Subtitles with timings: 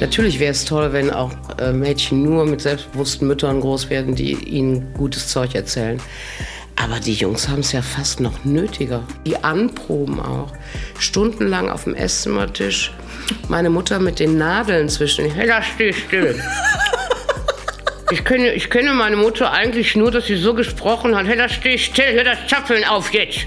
[0.00, 4.32] Natürlich wäre es toll, wenn auch äh, Mädchen nur mit selbstbewussten Müttern groß werden, die
[4.32, 6.00] ihnen gutes Zeug erzählen.
[6.76, 9.06] Aber die Jungs haben es ja fast noch nötiger.
[9.26, 10.52] Die anproben auch.
[10.98, 12.92] Stundenlang auf dem Esszimmertisch.
[13.48, 15.30] Meine Mutter mit den Nadeln zwischen.
[15.30, 16.42] Hey, da steh still.
[18.10, 21.26] Ich kenne, ich kenne meine Mutter eigentlich nur, dass sie so gesprochen hat.
[21.26, 23.46] Hey, da steh still, hör das Zapfeln auf jetzt.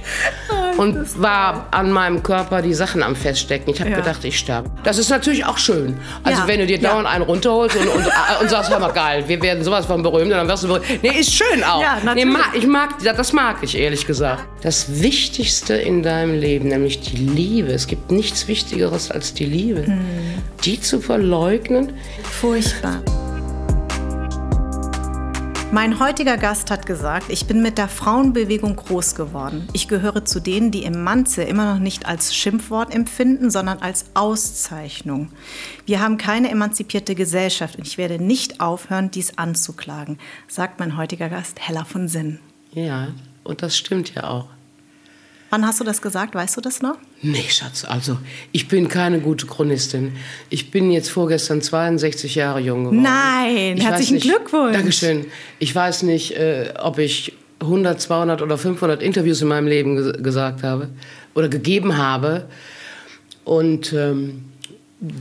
[0.78, 3.74] Und war an meinem Körper die Sachen am Feststecken.
[3.74, 3.98] Ich habe ja.
[3.98, 4.70] gedacht, ich sterbe.
[4.84, 5.98] Das ist natürlich auch schön.
[6.24, 6.48] Also ja.
[6.48, 8.06] wenn du dir dauernd einen runterholst und, und,
[8.42, 10.86] und sagst, hör mal geil, wir werden sowas von berühmt, dann wirst du berühmt.
[11.02, 11.82] Nee, ist schön auch.
[11.82, 14.46] Ja, nee, ich mag, das mag ich ehrlich gesagt.
[14.62, 17.72] Das Wichtigste in deinem Leben, nämlich die Liebe.
[17.72, 19.86] Es gibt nichts Wichtigeres als die Liebe.
[19.86, 20.02] Hm.
[20.64, 21.94] Die zu verleugnen.
[22.24, 23.02] Furchtbar.
[25.74, 29.68] Mein heutiger Gast hat gesagt, ich bin mit der Frauenbewegung groß geworden.
[29.74, 34.06] Ich gehöre zu denen, die im Manze immer noch nicht als Schimpfwort empfinden, sondern als
[34.14, 35.32] Auszeichnung.
[35.88, 41.28] Wir haben keine emanzipierte Gesellschaft und ich werde nicht aufhören, dies anzuklagen, sagt mein heutiger
[41.28, 42.38] Gast Hella von Sinn.
[42.74, 43.08] Ja,
[43.44, 44.50] und das stimmt ja auch.
[45.54, 46.34] Wann hast du das gesagt?
[46.34, 46.96] Weißt du das noch?
[47.22, 48.18] Nee, Schatz, also
[48.52, 50.14] ich bin keine gute Chronistin.
[50.50, 53.04] Ich bin jetzt vorgestern 62 Jahre jung geworden.
[53.04, 54.74] Nein, ich herzlichen nicht, Glückwunsch.
[54.76, 55.28] Dankeschön.
[55.60, 60.24] Ich weiß nicht, äh, ob ich 100, 200 oder 500 Interviews in meinem Leben ges
[60.24, 60.90] gesagt habe
[61.36, 62.48] oder gegeben habe.
[63.44, 64.46] Und ähm,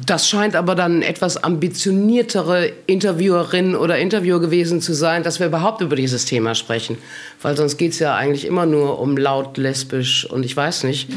[0.07, 5.81] das scheint aber dann etwas ambitioniertere Interviewerin oder Interviewer gewesen zu sein, dass wir überhaupt
[5.81, 6.99] über dieses Thema sprechen.
[7.41, 11.11] Weil sonst geht es ja eigentlich immer nur um laut, lesbisch und ich weiß nicht.
[11.11, 11.17] Mhm.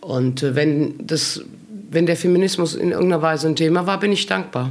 [0.00, 1.42] Und äh, wenn, das,
[1.90, 4.70] wenn der Feminismus in irgendeiner Weise ein Thema war, bin ich dankbar.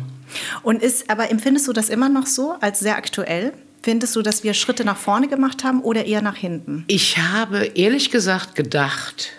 [0.64, 3.52] Und ist, aber empfindest du das immer noch so als sehr aktuell?
[3.84, 6.86] Findest du, dass wir Schritte nach vorne gemacht haben oder eher nach hinten?
[6.88, 9.32] Ich habe ehrlich gesagt gedacht,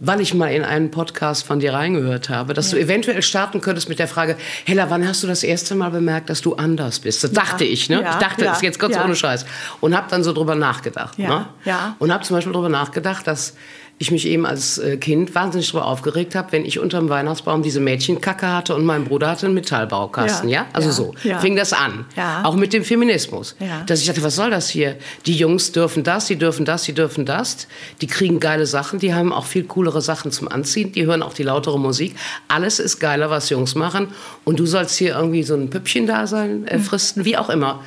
[0.00, 2.78] weil ich mal in einen Podcast von dir reingehört habe, dass ja.
[2.78, 6.30] du eventuell starten könntest mit der Frage, Hella, wann hast du das erste Mal bemerkt,
[6.30, 7.24] dass du anders bist?
[7.24, 7.42] Das ja.
[7.42, 8.02] dachte ich, ne?
[8.02, 8.10] Ja.
[8.10, 9.44] Ich dachte, das ist jetzt ganz ohne Scheiß.
[9.80, 11.18] Und habe dann so drüber nachgedacht.
[11.18, 11.46] Ne?
[11.64, 11.96] Ja.
[11.98, 13.54] Und habe zum Beispiel drüber nachgedacht, dass
[13.98, 17.80] ich mich eben als äh, Kind wahnsinnig darüber aufgeregt habe, wenn ich unterm Weihnachtsbaum diese
[17.80, 20.62] Mädchenkacke hatte und mein Bruder hatte einen Metallbaukasten, ja?
[20.62, 20.66] ja?
[20.72, 21.38] Also ja, so ja.
[21.40, 22.06] fing das an.
[22.44, 23.56] Auch mit dem Feminismus.
[23.86, 24.96] Dass ich dachte, was soll das hier?
[25.26, 27.66] Die Jungs dürfen das, die dürfen das, die dürfen das.
[28.00, 31.34] Die kriegen geile Sachen, die haben auch viel coolere Sachen zum Anziehen, die hören auch
[31.34, 32.14] die lautere Musik.
[32.46, 34.08] Alles ist geiler, was Jungs machen.
[34.44, 37.82] Und du sollst hier irgendwie so ein Püppchen da sein, äh, fristen, wie auch immer.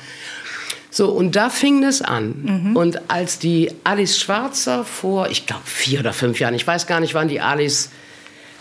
[0.94, 2.34] So, und da fing es an.
[2.42, 2.76] Mhm.
[2.76, 7.00] Und als die Alice Schwarzer vor, ich glaube, vier oder fünf Jahren, ich weiß gar
[7.00, 7.88] nicht, wann die Alice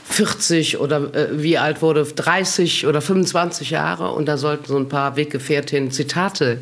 [0.05, 4.13] 40 oder äh, wie alt wurde, 30 oder 25 Jahre.
[4.13, 6.59] Und da sollten so ein paar Weggefährtinnen Zitate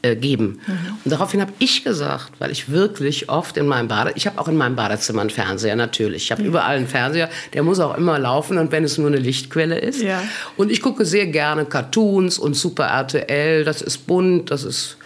[0.00, 0.58] äh, geben.
[0.66, 0.96] Mhm.
[1.04, 4.48] Und daraufhin habe ich gesagt, weil ich wirklich oft in meinem Bade, ich habe auch
[4.48, 6.24] in meinem Badezimmer einen Fernseher natürlich.
[6.24, 6.48] Ich habe mhm.
[6.48, 10.00] überall einen Fernseher, der muss auch immer laufen und wenn es nur eine Lichtquelle ist.
[10.00, 10.22] Ja.
[10.56, 14.96] Und ich gucke sehr gerne Cartoons und Super RTL, das ist bunt, das ist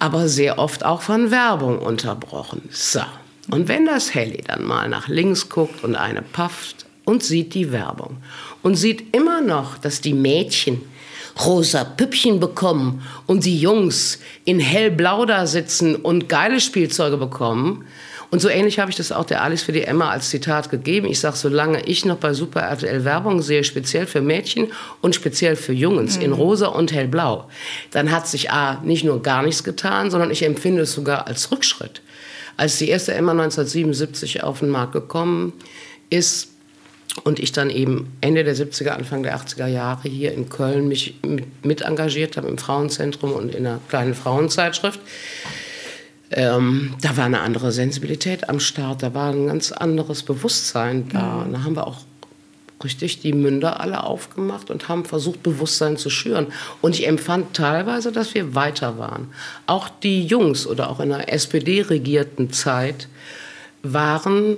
[0.00, 2.62] aber sehr oft auch von Werbung unterbrochen.
[2.70, 3.00] So.
[3.50, 7.70] Und wenn das Helly dann mal nach links guckt und eine pafft und sieht die
[7.70, 8.16] Werbung
[8.62, 10.82] und sieht immer noch, dass die Mädchen
[11.44, 17.84] rosa Püppchen bekommen und die Jungs in hellblau da sitzen und geile Spielzeuge bekommen,
[18.30, 21.08] und so ähnlich habe ich das auch der Alice für die Emma als Zitat gegeben.
[21.08, 24.68] Ich sage, solange ich noch bei Super RTL Werbung sehe, speziell für Mädchen
[25.00, 26.22] und speziell für Jungs mhm.
[26.22, 27.48] in rosa und hellblau,
[27.90, 31.50] dann hat sich A, nicht nur gar nichts getan, sondern ich empfinde es sogar als
[31.50, 32.02] Rückschritt.
[32.56, 35.52] Als die erste Emma 1977 auf den Markt gekommen
[36.08, 36.50] ist,
[37.24, 41.16] und ich dann eben Ende der 70er, Anfang der 80er Jahre hier in Köln mich
[41.26, 45.00] mit, mit engagiert habe im Frauenzentrum und in einer kleinen Frauenzeitschrift,
[46.30, 51.44] ähm, da war eine andere Sensibilität am Start, da war ein ganz anderes Bewusstsein da.
[51.44, 51.52] Mhm.
[51.52, 51.98] Da haben wir auch
[52.84, 56.46] richtig die Münder alle aufgemacht und haben versucht, Bewusstsein zu schüren.
[56.80, 59.28] Und ich empfand teilweise, dass wir weiter waren.
[59.66, 63.08] Auch die Jungs oder auch in der SPD-regierten Zeit
[63.82, 64.56] waren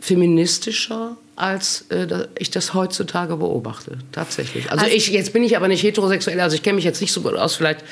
[0.00, 4.70] feministischer als äh, ich das heutzutage beobachte, tatsächlich.
[4.70, 7.12] Also, also ich, jetzt bin ich aber nicht heterosexuell, also ich kenne mich jetzt nicht
[7.12, 7.84] so gut aus, vielleicht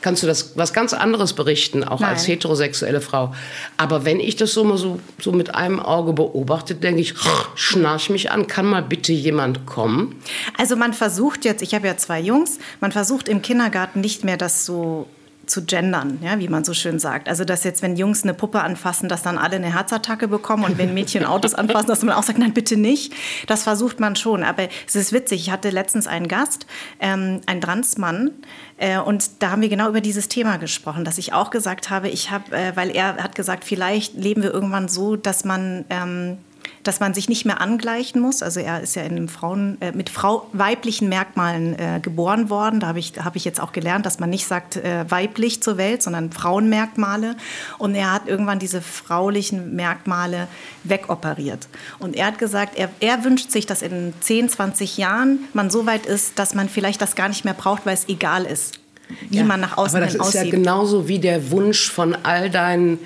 [0.00, 2.10] kannst du das was ganz anderes berichten, auch Nein.
[2.10, 3.34] als heterosexuelle Frau.
[3.76, 7.14] Aber wenn ich das so mal so, so mit einem Auge beobachte, denke ich,
[7.54, 10.16] schnarch mich an, kann mal bitte jemand kommen?
[10.56, 14.36] Also man versucht jetzt, ich habe ja zwei Jungs, man versucht im Kindergarten nicht mehr
[14.36, 15.06] das so
[15.50, 17.28] zu gendern, ja, wie man so schön sagt.
[17.28, 20.78] Also dass jetzt, wenn Jungs eine Puppe anfassen, dass dann alle eine Herzattacke bekommen und
[20.78, 23.12] wenn Mädchen Autos anfassen, dass man auch sagt, nein, bitte nicht.
[23.46, 24.42] Das versucht man schon.
[24.42, 25.40] Aber es ist witzig.
[25.40, 26.66] Ich hatte letztens einen Gast,
[27.00, 28.32] ähm, einen Transmann,
[28.78, 32.08] äh, und da haben wir genau über dieses Thema gesprochen, dass ich auch gesagt habe,
[32.08, 36.38] ich habe, äh, weil er hat gesagt, vielleicht leben wir irgendwann so, dass man ähm,
[36.88, 38.42] dass man sich nicht mehr angleichen muss.
[38.42, 42.80] Also er ist ja in einem Frauen, äh, mit Frau, weiblichen Merkmalen äh, geboren worden.
[42.80, 45.76] Da habe ich, hab ich jetzt auch gelernt, dass man nicht sagt äh, weiblich zur
[45.76, 47.36] Welt, sondern Frauenmerkmale.
[47.76, 50.48] Und er hat irgendwann diese fraulichen Merkmale
[50.82, 51.68] wegoperiert.
[51.98, 55.84] Und er hat gesagt, er, er wünscht sich, dass in 10, 20 Jahren man so
[55.84, 58.80] weit ist, dass man vielleicht das gar nicht mehr braucht, weil es egal ist,
[59.28, 62.48] wie ja, man nach außen aber das ist ja genauso wie der Wunsch von all
[62.48, 62.98] deinen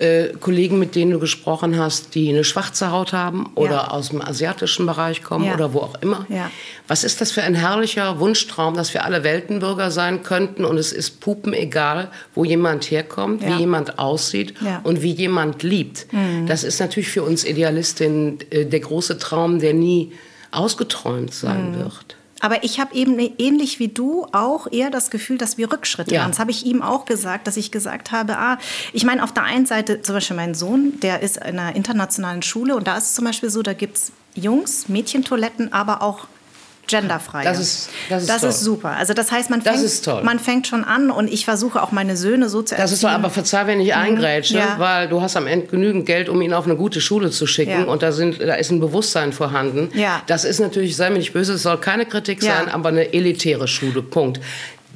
[0.00, 3.88] äh, Kollegen, mit denen du gesprochen hast, die eine schwarze Haut haben oder ja.
[3.88, 5.54] aus dem asiatischen Bereich kommen ja.
[5.54, 6.26] oder wo auch immer.
[6.28, 6.50] Ja.
[6.88, 10.92] Was ist das für ein herrlicher Wunschtraum, dass wir alle Weltenbürger sein könnten und es
[10.92, 14.54] ist pupen egal, wo jemand herkommt, wie jemand aussieht
[14.84, 16.12] und wie jemand liebt.
[16.12, 16.46] Mhm.
[16.46, 20.12] Das ist natürlich für uns Idealistinnen äh, der große Traum, der nie
[20.50, 21.78] ausgeträumt sein mhm.
[21.80, 22.16] wird.
[22.40, 26.20] Aber ich habe eben ähnlich wie du auch eher das Gefühl, dass wir Rückschritte ja.
[26.20, 26.32] machen.
[26.32, 28.58] Das habe ich ihm auch gesagt, dass ich gesagt habe, ah,
[28.92, 32.42] ich meine, auf der einen Seite zum Beispiel mein Sohn, der ist in einer internationalen
[32.42, 36.26] Schule und da ist es zum Beispiel so, da gibt es Jungs, Mädchentoiletten, aber auch
[36.90, 37.44] genderfrei.
[37.44, 38.90] Das ist, das ist, das ist super.
[38.90, 42.48] Also das heißt, man fängt, man fängt schon an und ich versuche auch meine Söhne
[42.48, 42.82] so zu erziehen.
[42.82, 44.00] Das ist toll, aber verzeih, wenn ich mhm.
[44.00, 44.74] eingrätsche, ja.
[44.78, 47.70] weil du hast am Ende genügend Geld, um ihn auf eine gute Schule zu schicken
[47.70, 47.84] ja.
[47.84, 49.90] und da, sind, da ist ein Bewusstsein vorhanden.
[49.94, 50.22] Ja.
[50.26, 53.68] Das ist natürlich, sei mir nicht böse, es soll keine Kritik sein, aber eine elitäre
[53.68, 54.40] Schule, Punkt.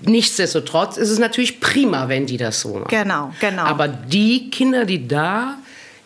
[0.03, 2.89] Nichtsdestotrotz ist es natürlich prima, wenn die das so machen.
[2.89, 3.63] Genau, genau.
[3.63, 5.57] Aber die Kinder, die da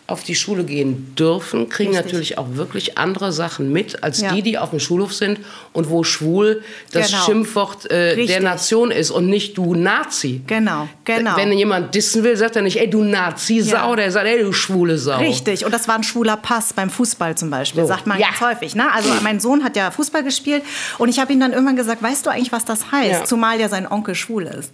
[0.09, 2.07] auf die Schule gehen dürfen, kriegen Richtig.
[2.07, 4.33] natürlich auch wirklich andere Sachen mit, als ja.
[4.33, 5.39] die, die auf dem Schulhof sind
[5.75, 6.63] und wo schwul
[6.93, 7.25] das genau.
[7.25, 10.41] Schimpfwort äh, der Nation ist und nicht du Nazi.
[10.47, 11.37] Genau, genau.
[11.37, 13.97] Wenn jemand dissen will, sagt er nicht, ey du Nazi-Sau, ja.
[13.97, 15.19] der sagt, ey du schwule Sau.
[15.19, 17.89] Richtig, und das war ein schwuler Pass beim Fußball zum Beispiel, so.
[17.89, 18.29] sagt man ja.
[18.29, 18.75] ganz häufig.
[18.75, 18.91] Ne?
[18.91, 20.63] Also mein Sohn hat ja Fußball gespielt
[20.97, 23.11] und ich habe ihm dann irgendwann gesagt, weißt du eigentlich, was das heißt?
[23.13, 23.25] Ja.
[23.27, 24.73] Zumal ja sein Onkel schwul ist.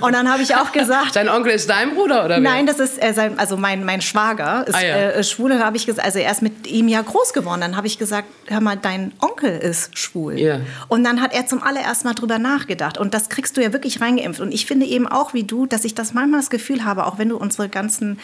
[0.00, 1.14] Und dann habe ich auch gesagt...
[1.14, 2.40] sein Onkel ist dein Bruder, oder?
[2.40, 4.96] Nein, das ist äh, sein, also mein, mein Schwager ist ah, ja.
[5.10, 5.50] äh, schwul.
[5.50, 7.60] Dann habe ich gesagt, also er ist mit ihm ja groß geworden.
[7.60, 10.38] Dann habe ich gesagt, hör mal, dein Onkel ist schwul.
[10.38, 10.60] Yeah.
[10.88, 12.98] Und dann hat er zum allerersten Mal drüber nachgedacht.
[12.98, 14.40] Und das kriegst du ja wirklich reingeimpft.
[14.40, 17.18] Und ich finde eben auch wie du, dass ich das manchmal das Gefühl habe, auch
[17.18, 18.18] wenn du unsere ganzen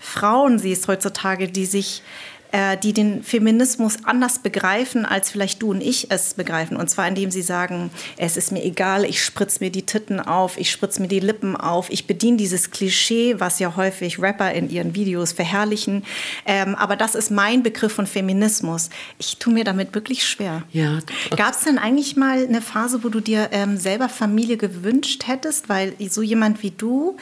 [0.00, 2.02] Frauen siehst heutzutage, die sich
[2.56, 6.78] äh, die den Feminismus anders begreifen, als vielleicht du und ich es begreifen.
[6.78, 10.56] Und zwar indem sie sagen, es ist mir egal, ich spritze mir die Titten auf,
[10.56, 14.70] ich spritze mir die Lippen auf, ich bediene dieses Klischee, was ja häufig Rapper in
[14.70, 16.02] ihren Videos verherrlichen.
[16.46, 18.88] Ähm, aber das ist mein Begriff von Feminismus.
[19.18, 20.62] Ich tue mir damit wirklich schwer.
[20.72, 21.00] Ja.
[21.36, 25.68] Gab es denn eigentlich mal eine Phase, wo du dir ähm, selber Familie gewünscht hättest?
[25.68, 27.18] Weil so jemand wie du,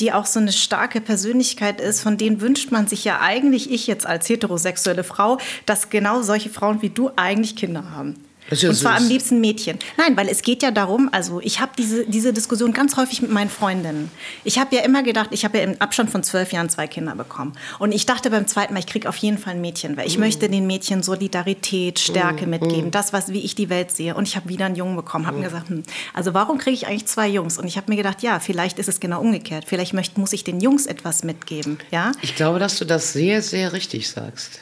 [0.00, 3.86] die auch so eine starke Persönlichkeit ist, von denen wünscht man sich ja eigentlich, ich
[3.86, 4.28] jetzt als
[4.78, 8.16] heterosexuelle Frau, dass genau solche Frauen wie du eigentlich Kinder haben.
[8.50, 9.02] Ja und zwar süß.
[9.02, 9.78] am liebsten Mädchen.
[9.96, 13.30] Nein, weil es geht ja darum, also ich habe diese, diese Diskussion ganz häufig mit
[13.30, 14.10] meinen Freundinnen.
[14.42, 17.14] Ich habe ja immer gedacht, ich habe ja im Abstand von zwölf Jahren zwei Kinder
[17.14, 17.52] bekommen.
[17.78, 20.16] Und ich dachte beim zweiten Mal, ich kriege auf jeden Fall ein Mädchen, weil ich
[20.16, 20.20] mm.
[20.20, 22.50] möchte den Mädchen Solidarität, Stärke mm.
[22.50, 22.90] mitgeben, mm.
[22.90, 24.14] das, was, wie ich die Welt sehe.
[24.14, 25.82] Und ich habe wieder einen Jungen bekommen, habe mir gesagt, hm,
[26.14, 27.58] also warum kriege ich eigentlich zwei Jungs?
[27.58, 29.64] Und ich habe mir gedacht, ja, vielleicht ist es genau umgekehrt.
[29.66, 31.78] Vielleicht möchte, muss ich den Jungs etwas mitgeben.
[31.90, 32.12] Ja?
[32.22, 34.60] Ich glaube, dass du das sehr, sehr richtig sagst.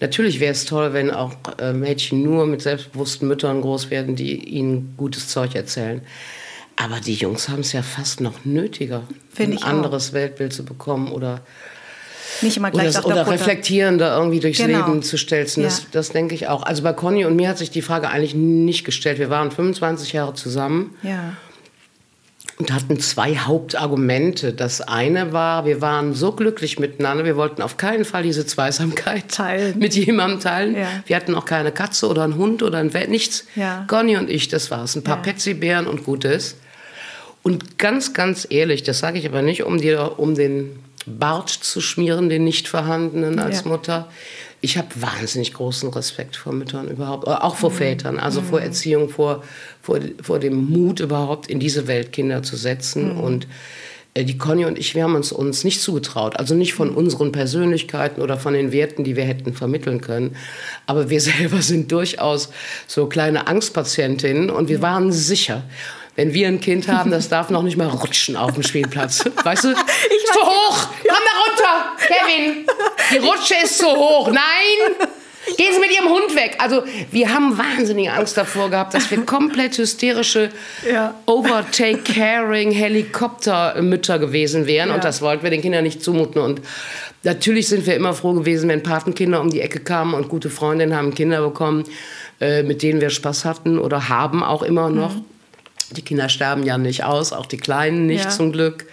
[0.00, 4.36] Natürlich wäre es toll, wenn auch äh, Mädchen nur mit selbstbewussten Müttern groß werden, die
[4.36, 6.02] ihnen gutes Zeug erzählen.
[6.76, 9.04] Aber die Jungs haben es ja fast noch nötiger,
[9.38, 10.14] ein anderes auch.
[10.14, 11.40] Weltbild zu bekommen oder
[12.42, 14.86] nicht immer gleich oder, oder reflektierender irgendwie durchs genau.
[14.86, 15.62] Leben zu stelzen.
[15.62, 15.84] Das, ja.
[15.92, 16.64] das denke ich auch.
[16.64, 19.20] Also bei Conny und mir hat sich die Frage eigentlich nicht gestellt.
[19.20, 20.96] Wir waren 25 Jahre zusammen.
[21.04, 21.34] Ja
[22.58, 24.52] und hatten zwei Hauptargumente.
[24.52, 29.28] Das eine war, wir waren so glücklich miteinander, wir wollten auf keinen Fall diese Zweisamkeit
[29.28, 29.78] teilen.
[29.78, 30.76] mit jemandem teilen.
[30.76, 30.88] Ja.
[31.06, 33.46] Wir hatten auch keine Katze oder einen Hund oder ein Wett, nichts.
[33.56, 33.84] Ja.
[33.88, 34.94] Conny und ich, das war es.
[34.94, 35.22] Ein paar ja.
[35.22, 36.56] Petsybären und Gutes.
[37.42, 41.80] Und ganz, ganz ehrlich, das sage ich aber nicht, um dir um den Bart zu
[41.80, 43.70] schmieren, den nicht vorhandenen als ja.
[43.70, 44.08] Mutter.
[44.60, 47.74] Ich habe wahnsinnig großen Respekt vor Müttern überhaupt, auch vor mhm.
[47.74, 48.46] Vätern, also mhm.
[48.46, 49.44] vor Erziehung, vor,
[49.82, 53.14] vor, vor dem Mut überhaupt in diese Welt Kinder zu setzen.
[53.14, 53.20] Mhm.
[53.20, 53.46] Und
[54.14, 56.38] äh, die Conny und ich, wir haben uns uns nicht zugetraut.
[56.38, 56.96] Also nicht von mhm.
[56.96, 60.36] unseren Persönlichkeiten oder von den Werten, die wir hätten vermitteln können.
[60.86, 62.50] Aber wir selber sind durchaus
[62.86, 65.64] so kleine Angstpatientinnen und wir waren sicher
[66.16, 69.24] wenn wir ein Kind haben, das darf noch nicht mal rutschen auf dem Spielplatz.
[69.44, 69.70] Weißt du?
[69.70, 70.53] Ich zu hoch!
[72.06, 72.66] Kevin!
[73.12, 74.28] Die Rutsche ist zu hoch!
[74.28, 75.06] Nein!
[75.58, 76.56] Gehen Sie mit Ihrem Hund weg.
[76.58, 80.48] Also wir haben wahnsinnige Angst davor gehabt, dass wir komplett hysterische,
[80.90, 81.14] Ja.
[81.26, 84.88] overtake-caring Helikoptermütter gewesen wären.
[84.88, 84.94] Ja.
[84.94, 86.40] Und das wollten wir den Kindern nicht zumuten.
[86.40, 86.62] Und
[87.24, 90.96] natürlich sind wir immer froh gewesen, wenn Patenkinder um die Ecke kamen und gute Freundinnen
[90.96, 91.84] haben Kinder bekommen,
[92.40, 95.14] äh, mit denen wir Spaß hatten oder haben auch immer noch.
[95.90, 98.30] Die Kinder sterben ja nicht aus, auch die Kleinen nicht Ja.
[98.30, 98.86] zum Glück.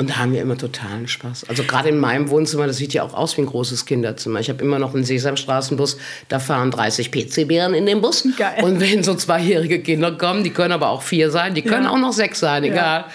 [0.00, 1.46] Und da haben wir immer totalen Spaß.
[1.48, 4.38] Also gerade in meinem Wohnzimmer, das sieht ja auch aus wie ein großes Kinderzimmer.
[4.38, 5.96] Ich habe immer noch einen Sesamstraßenbus,
[6.28, 8.26] da fahren 30 PC-Bären in den Bus.
[8.36, 8.62] Geil.
[8.62, 11.90] Und wenn so zweijährige Kinder kommen, die können aber auch vier sein, die können Ja.
[11.90, 13.06] auch noch sechs sein, egal.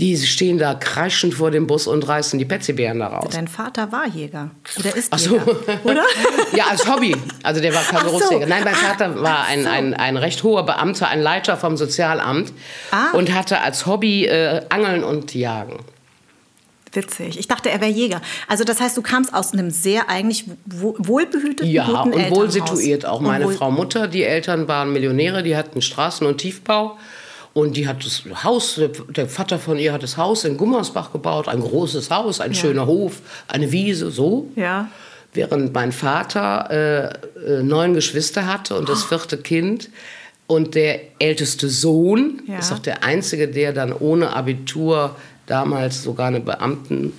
[0.00, 3.30] Die stehen da kreischend vor dem Bus und reißen die Petsybären da raus.
[3.32, 4.50] Dein Vater war Jäger.
[4.78, 5.36] Oder ist Ach so.
[5.38, 5.56] Jäger.
[5.84, 6.02] Oder?
[6.56, 7.16] Ja, als Hobby.
[7.44, 8.08] Also der war kein Ach so.
[8.10, 8.46] Berufsjäger.
[8.46, 9.68] Nein, mein Ah, Vater war ein, so.
[9.70, 12.52] ein, ein recht hoher Beamter, ein Leiter vom Sozialamt
[12.90, 13.12] Ah.
[13.16, 15.78] und hatte als Hobby äh, Angeln und Jagen.
[16.94, 17.38] Witzig.
[17.38, 18.20] Ich dachte, er wäre Jäger.
[18.48, 22.50] Also das heißt, du kamst aus einem sehr eigentlich wo- wohlbehüteten, Ja, guten und wohl
[22.50, 23.20] situiert auch.
[23.20, 26.96] Meine Frau Mutter, die Eltern waren Millionäre, die hatten Straßen- und Tiefbau.
[27.52, 31.46] Und die hat das Haus, der- Vater von ihr hat das Haus in Gummersbach gebaut,
[31.46, 34.48] ein großes Haus, ein schöner Hof, eine Wiese, so.
[34.56, 34.88] Ja.
[35.32, 39.88] Während mein Vater äh, äh, neun Geschwister hatte und das vierte Kind
[40.48, 42.58] und der älteste Sohn, Ja.
[42.58, 45.14] ist auch der einzige, der dann ohne Abitur
[45.46, 47.12] damals sogar eine Beamten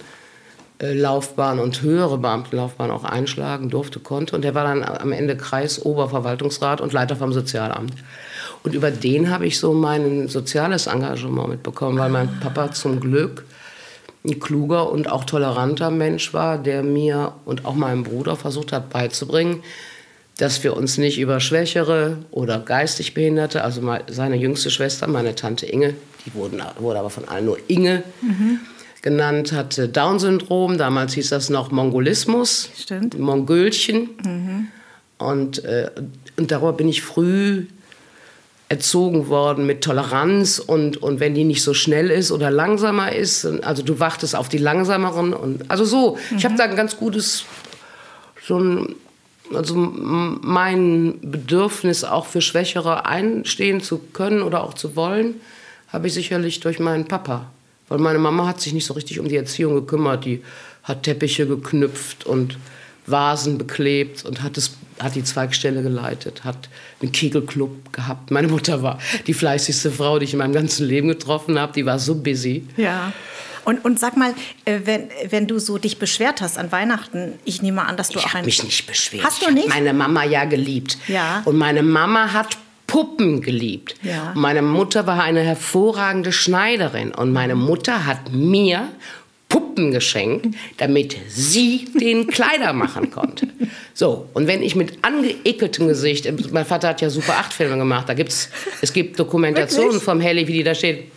[0.79, 4.36] äh, Laufbahn und höhere Beamtenlaufbahn auch einschlagen durfte, konnte.
[4.36, 7.94] Und der war dann am Ende Kreisoberverwaltungsrat und Leiter vom Sozialamt.
[8.63, 13.46] Und über den habe ich so mein soziales Engagement mitbekommen, weil mein Papa zum Glück
[14.25, 18.89] ein kluger und auch toleranter Mensch war, der mir und auch meinem Bruder versucht hat
[18.89, 19.63] beizubringen,
[20.38, 25.67] dass wir uns nicht über Schwächere oder geistig Behinderte, also seine jüngste Schwester, meine Tante
[25.67, 25.94] Inge,
[26.25, 28.03] die wurden, wurde aber von allen nur Inge
[29.01, 33.20] genannt, hatte Down-Syndrom, damals hieß das noch Mongolismus, Stimmt.
[33.20, 34.72] Mongölchen.
[35.20, 35.91] Und, äh,
[36.38, 37.67] und darüber bin ich früh
[38.67, 43.46] erzogen worden mit Toleranz und, und wenn die nicht so schnell ist oder langsamer ist,
[43.46, 46.17] also du wartest auf die langsameren und also so.
[46.36, 47.46] Ich habe da ein ganz gutes
[48.44, 48.96] so ein
[49.53, 55.36] also mein Bedürfnis auch für Schwächere einstehen zu können oder auch zu wollen,
[55.89, 57.51] habe ich sicherlich durch meinen Papa.
[57.87, 60.25] Weil meine Mama hat sich nicht so richtig um die Erziehung gekümmert.
[60.25, 60.41] Die
[60.83, 62.57] hat Teppiche geknüpft und
[63.05, 66.69] Vasen beklebt und hat, es, hat die Zweigstelle geleitet, hat
[67.01, 68.31] einen Kegelclub gehabt.
[68.31, 71.73] Meine Mutter war die fleißigste Frau, die ich in meinem ganzen Leben getroffen habe.
[71.73, 72.65] Die war so busy.
[72.77, 73.13] Ja.
[73.63, 74.33] Und, und sag mal,
[74.65, 78.19] äh, wenn, wenn du so dich beschwert hast an Weihnachten, ich nehme an, dass du
[78.19, 78.45] Ich auch habe ein...
[78.45, 79.23] mich nicht beschwert.
[79.23, 79.69] Hast du Ich nicht?
[79.69, 80.97] meine Mama ja geliebt.
[81.07, 81.41] Ja.
[81.45, 82.57] Und meine Mama hat
[82.95, 83.95] Puppen geliebt.
[84.03, 84.31] Ja.
[84.35, 87.13] Meine Mutter war eine hervorragende Schneiderin.
[87.13, 88.87] Und meine Mutter hat mir
[89.49, 93.49] Puppen geschenkt, damit sie den Kleider machen konnte.
[93.93, 98.07] So, und wenn ich mit angeekeltem Gesicht, mein Vater hat ja Super 8 Filme gemacht,
[98.07, 98.47] da gibt's,
[98.81, 100.03] es gibt Dokumentationen Wirklich?
[100.03, 101.11] vom Helly, wie die da steht.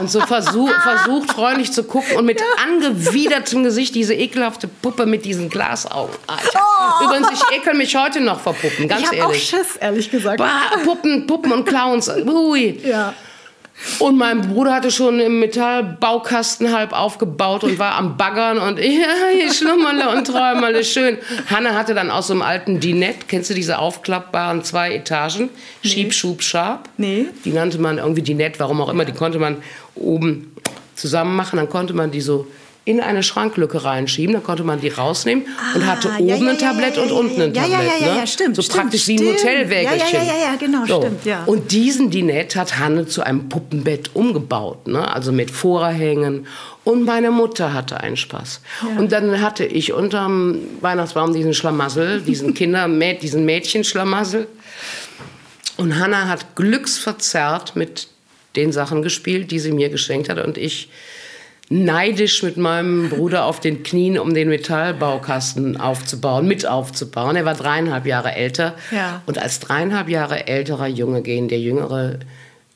[0.00, 5.26] Und so versuch, versucht freundlich zu gucken und mit angewidertem Gesicht diese ekelhafte Puppe mit
[5.26, 6.14] diesen Glasaugen.
[6.26, 6.50] Ah, ich,
[7.04, 9.48] Übrigens, ich ekel mich heute noch vor Puppen, ganz ich habe auch ehrlich.
[9.48, 10.38] Schiss, ehrlich gesagt.
[10.38, 12.08] Bah, Puppen, Puppen und Clowns.
[12.08, 12.80] Ui.
[12.84, 13.14] Ja.
[13.98, 18.84] Und mein Bruder hatte schon im Metallbaukasten halb aufgebaut und war am Baggern und ja,
[19.42, 21.18] ich schlummerle und träumerle schön.
[21.48, 25.48] Hanne hatte dann aus so einem alten Dinette, kennst du diese aufklappbaren zwei Etagen?
[25.82, 26.88] Schieb, Schub, Schab.
[26.98, 27.26] Nee.
[27.44, 29.04] Die nannte man irgendwie Dinette, warum auch immer.
[29.04, 29.62] Die konnte man
[29.94, 30.54] oben
[30.94, 32.46] zusammen machen, dann konnte man die so
[32.90, 36.50] in eine Schranklücke reinschieben, dann konnte man die rausnehmen und hatte Ah, oben ja, ja,
[36.50, 38.00] ein Tablett ja, ja, und unten ein ja, ja, Tablett.
[38.00, 38.18] ja, ja, ne?
[38.20, 39.38] ja, stimmt, So stimmt, praktisch wie ein stimmt.
[39.38, 39.98] Hotelwägelchen.
[40.12, 41.44] Ja, ja, ja, ja, ja, genau, stimmt, ja.
[41.44, 45.12] Und diesen Dinett hat Hanne zu einem Puppenbett umgebaut, ne?
[45.12, 46.46] also mit Vorhängen.
[46.82, 48.62] Und meine Mutter hatte einen Spaß.
[48.98, 54.48] Und dann hatte ich unterm Weihnachtsbaum diesen Schlamassel, diesen Kinder, diesen Mädchenschlamassel.
[55.76, 58.08] Und Hanna hat glücksverzerrt mit
[58.56, 60.38] den Sachen gespielt, die sie mir geschenkt hat.
[60.44, 60.88] Und ich
[61.70, 67.36] neidisch mit meinem Bruder auf den Knien, um den Metallbaukasten aufzubauen, mit aufzubauen.
[67.36, 68.74] Er war dreieinhalb Jahre älter.
[68.90, 69.22] Ja.
[69.26, 72.18] Und als dreieinhalb Jahre älterer Junge gehen der jüngere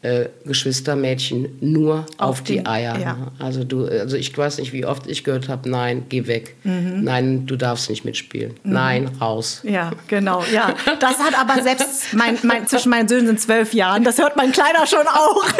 [0.04, 2.98] äh, Geschwistermädchen nur auf, Auf die den- Eier.
[2.98, 3.16] ja.
[3.38, 6.56] Also du, also ich weiß nicht, wie oft ich gehört habe, nein, geh weg.
[6.64, 7.02] Mhm.
[7.04, 8.54] Nein, du darfst nicht mitspielen.
[8.64, 9.60] Nein, raus.
[9.64, 10.74] Ja, genau, ja.
[11.00, 14.52] Das hat aber selbst, mein, mein, zwischen meinen Söhnen sind zwölf Jahren, das hört mein
[14.52, 15.44] Kleiner schon auch.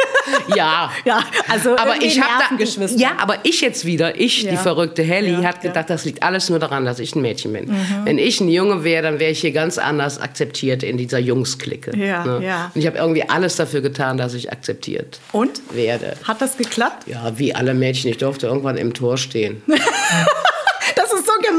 [0.56, 0.90] Ja.
[1.04, 1.20] Ja,
[1.50, 4.56] also aber ich habe da, ja, aber ich jetzt wieder, ich, die Ja.
[4.56, 7.66] verrückte Helly, Ja, hat gedacht, das liegt alles nur daran, dass ich ein Mädchen bin.
[7.70, 7.76] Mhm.
[8.04, 11.96] Wenn ich ein Junge wäre, dann wäre ich hier ganz anders akzeptiert in dieser Jungsklicke.
[11.96, 12.44] Ja, ne?
[12.44, 12.70] ja.
[12.74, 15.60] Und ich habe irgendwie alles dafür getan, dass ich akzeptiert Und?
[15.72, 16.16] werde.
[16.24, 17.06] Hat das geklappt?
[17.06, 19.62] Ja, wie alle Mädchen, ich durfte irgendwann im Tor stehen.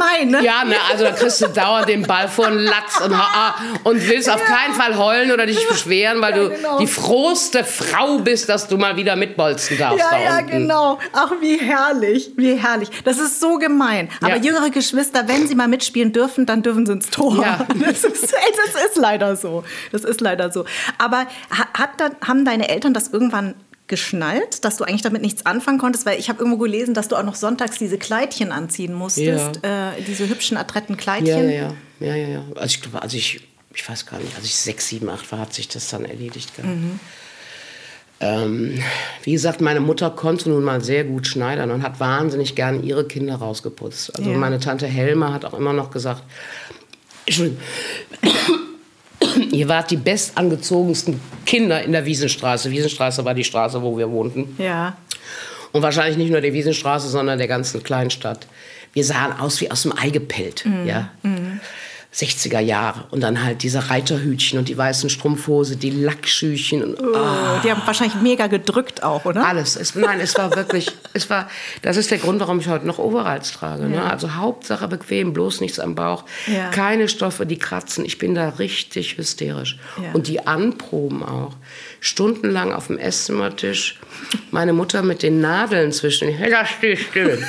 [0.05, 0.29] Gemein.
[0.29, 0.43] ne?
[0.43, 3.13] Ja, ne, also da kriegst du dauernd den Ball vor den Latz und,
[3.83, 6.79] und willst auf keinen Fall heulen oder dich beschweren, weil du genau.
[6.79, 10.00] die frohste Frau bist, dass du mal wieder mitbolzen darfst.
[10.00, 11.00] Ja, ja, genau.
[11.13, 12.89] Ach, wie herrlich, wie herrlich.
[13.03, 14.09] Das ist so gemein.
[14.21, 17.41] Aber jüngere Geschwister, wenn sie mal mitspielen dürfen, dann dürfen sie ins Tor.
[17.41, 17.65] Ja.
[17.85, 19.63] Das, ist, das ist leider so.
[19.91, 20.65] Das ist leider so.
[20.97, 21.89] Aber hat,
[22.25, 23.53] haben deine Eltern das irgendwann
[23.88, 27.15] geschnallt, dass du eigentlich damit nichts anfangen konntest, weil ich habe irgendwo gelesen, dass du
[27.15, 29.94] auch noch sonntags diese Kleidchen anziehen musstest, ja.
[29.94, 31.50] äh, diese hübschen, adretten Kleidchen.
[31.50, 32.46] Ja, ja, ja, ja, ja.
[32.56, 33.42] Also ich glaube, als ich,
[33.74, 36.51] ich weiß gar nicht, als ich sechs, sieben, acht war, hat sich das dann erledigt.
[36.63, 37.00] Mhm.
[38.22, 38.82] Ähm,
[39.24, 43.06] wie gesagt, meine Mutter konnte nun mal sehr gut schneidern und hat wahnsinnig gern ihre
[43.06, 44.18] Kinder rausgeputzt.
[44.18, 44.38] Also ja.
[44.38, 46.24] meine Tante Helma hat auch immer noch gesagt,
[47.25, 47.62] Entschuldigung,
[49.51, 52.72] Ihr wart die bestangezogensten Kinder in der Wiesenstraße.
[52.72, 54.55] Wiesenstraße war die Straße, wo wir wohnten.
[54.58, 54.98] Ja.
[55.72, 58.48] Und wahrscheinlich nicht nur der Wiesenstraße, sondern der ganzen Kleinstadt.
[58.94, 60.65] Wir sahen aus wie aus dem Ei gepellt.
[60.65, 60.88] Mhm.
[60.88, 61.12] Ja.
[61.22, 61.60] Mhm.
[62.15, 63.03] 60er Jahre.
[63.12, 66.81] Und dann halt diese Reiterhütchen und die weißen Strumpfhose, die Lackschüchen.
[66.81, 67.60] Und, oh, oh.
[67.63, 69.45] Die haben wahrscheinlich mega gedrückt auch, oder?
[69.45, 69.75] Alles.
[69.75, 71.50] Es, nein, es war wirklich, es war,
[71.81, 73.84] das ist der Grund, warum ich heute noch Overalls trage.
[73.84, 73.98] Ne?
[73.98, 74.03] Ja.
[74.03, 74.12] Ne?
[74.12, 76.24] Also Hauptsache bequem, bloß nichts am Bauch.
[76.48, 76.69] Ja.
[76.69, 78.05] Keine Stoffe, die kratzen.
[78.05, 79.77] Ich bin da richtig hysterisch.
[80.01, 80.13] Ja.
[80.13, 81.55] Und die Anproben auch.
[82.00, 84.00] Stundenlang auf dem Esszimmertisch.
[84.51, 86.29] Meine Mutter mit den Nadeln zwischen.
[86.29, 87.45] Hey, da steh still.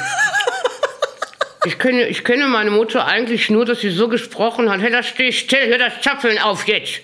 [1.66, 5.02] Ich kenne, ich kenne meine Mutter eigentlich nur, dass sie so gesprochen hat, hey, da
[5.02, 7.00] steh still, hör das Zapfeln auf jetzt.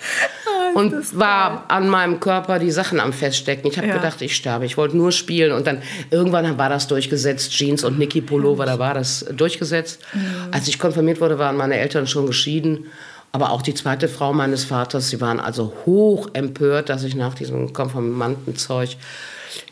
[0.46, 3.68] Oh, und war an meinem Körper die Sachen am Feststecken.
[3.68, 3.96] Ich habe ja.
[3.96, 4.64] gedacht, ich sterbe.
[4.64, 5.50] Ich wollte nur spielen.
[5.50, 7.50] Und dann irgendwann war das durchgesetzt.
[7.50, 10.00] Jeans und Niki Pullover, da war das durchgesetzt.
[10.12, 10.20] Mhm.
[10.52, 12.86] Als ich konfirmiert wurde, waren meine Eltern schon geschieden.
[13.32, 17.34] Aber auch die zweite Frau meines Vaters, sie waren also hoch empört, dass ich nach
[17.34, 18.90] diesem Konfirmandenzeug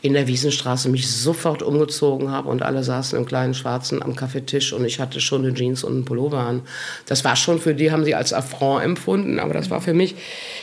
[0.01, 4.73] in der Wiesenstraße mich sofort umgezogen habe und alle saßen im kleinen Schwarzen am Kaffeetisch
[4.73, 6.61] und ich hatte schon eine Jeans und einen Pullover an.
[7.05, 10.15] Das war schon für die, haben sie als Affront empfunden, aber das war für mich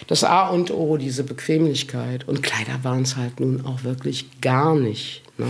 [0.07, 2.27] das A und O, diese Bequemlichkeit.
[2.27, 5.23] Und Kleider waren es halt nun auch wirklich gar nicht.
[5.37, 5.47] Ne?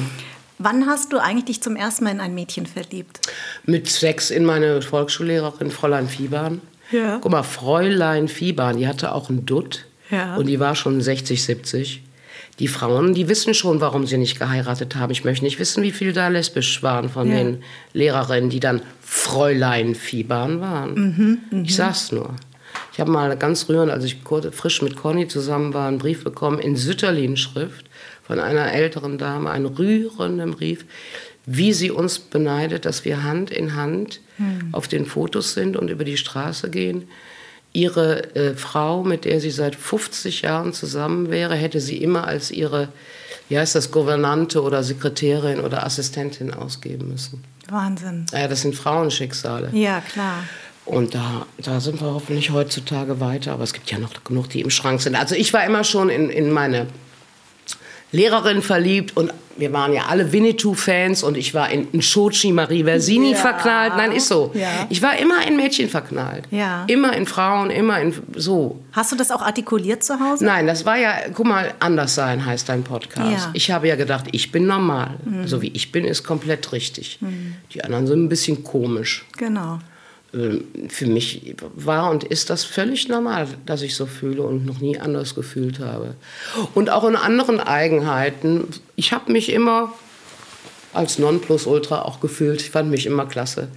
[0.59, 3.21] Wann hast du eigentlich dich zum ersten Mal in ein Mädchen verliebt?
[3.65, 6.61] Mit sechs in meine Volksschullehrerin Fräulein Fiebern.
[6.91, 7.19] Ja.
[7.21, 9.85] Guck mal, Fräulein Fiebern, die hatte auch einen Dutt.
[10.11, 10.37] Ja.
[10.37, 12.03] Und die war schon 60, 70
[12.59, 15.13] die Frauen, die wissen schon, warum sie nicht geheiratet haben.
[15.13, 17.37] Ich möchte nicht wissen, wie viele da lesbisch waren von ja.
[17.37, 20.95] den Lehrerinnen, die dann Fräulein Fiebern waren.
[20.95, 21.63] Mhm, mh.
[21.65, 22.35] Ich sag's nur.
[22.93, 24.19] Ich habe mal ganz rührend, als ich
[24.53, 27.87] frisch mit Conny zusammen war, einen Brief bekommen in Sütterlin-Schrift
[28.25, 30.85] von einer älteren Dame, einen rührenden Brief,
[31.47, 34.69] wie sie uns beneidet, dass wir Hand in Hand mhm.
[34.73, 37.05] auf den Fotos sind und über die Straße gehen
[37.73, 42.51] ihre äh, Frau, mit der sie seit 50 Jahren zusammen wäre, hätte sie immer als
[42.51, 42.89] ihre,
[43.49, 47.45] wie heißt das, Gouvernante oder Sekretärin oder Assistentin ausgeben müssen.
[47.69, 48.27] Wahnsinn.
[48.33, 49.71] Ja, das sind Frauenschicksale.
[49.73, 50.45] Ja, klar.
[50.85, 54.63] Und da, da sind wir hoffentlich heutzutage weiter, aber es gibt ja noch genug, die
[54.63, 55.17] im Schrank sind.
[55.17, 56.87] Also ich war immer schon in, in meine
[58.13, 63.33] Lehrerin verliebt und wir waren ja alle Winnetou-Fans und ich war in, Shochi Marie Versini
[63.33, 63.37] ja.
[63.37, 63.95] verknallt.
[63.97, 64.53] Nein, ist so.
[64.55, 64.87] Ja.
[64.89, 66.45] Ich war immer in Mädchen verknallt.
[66.51, 66.85] Ja.
[66.87, 68.79] Immer in Frauen, immer in so.
[68.93, 70.45] Hast du das auch artikuliert zu Hause?
[70.45, 73.49] Nein, das war ja, guck mal, anders sein heißt dein Podcast.
[73.53, 75.17] Ich habe ja gedacht, ich bin normal.
[75.25, 75.47] Mhm.
[75.47, 77.19] So wie ich bin, ist komplett richtig.
[77.21, 77.57] Mhm.
[77.73, 79.27] Die anderen sind ein bisschen komisch.
[79.37, 79.81] Genau.
[80.35, 84.81] Ähm, für mich war und ist das völlig normal, dass ich so fühle und noch
[84.81, 86.15] nie anders gefühlt habe.
[86.75, 88.69] Und auch in anderen Eigenheiten.
[88.97, 89.93] Ich habe mich immer
[90.93, 92.61] als Nonplusultra auch gefühlt.
[92.61, 93.69] Ich fand mich immer klasse.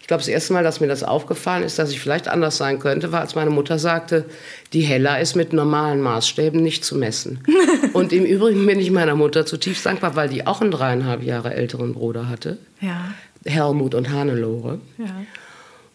[0.00, 2.78] Ich glaube, das erste Mal, dass mir das aufgefallen ist, dass ich vielleicht anders sein
[2.78, 4.24] könnte, war, als meine Mutter sagte,
[4.72, 7.40] die Hella ist mit normalen Maßstäben nicht zu messen.
[7.92, 11.54] und im Übrigen bin ich meiner Mutter zutiefst dankbar, weil die auch einen dreieinhalb Jahre
[11.54, 12.58] älteren Bruder hatte.
[12.80, 13.12] Ja.
[13.44, 14.80] Helmut und Hannelore.
[14.98, 15.06] Ja.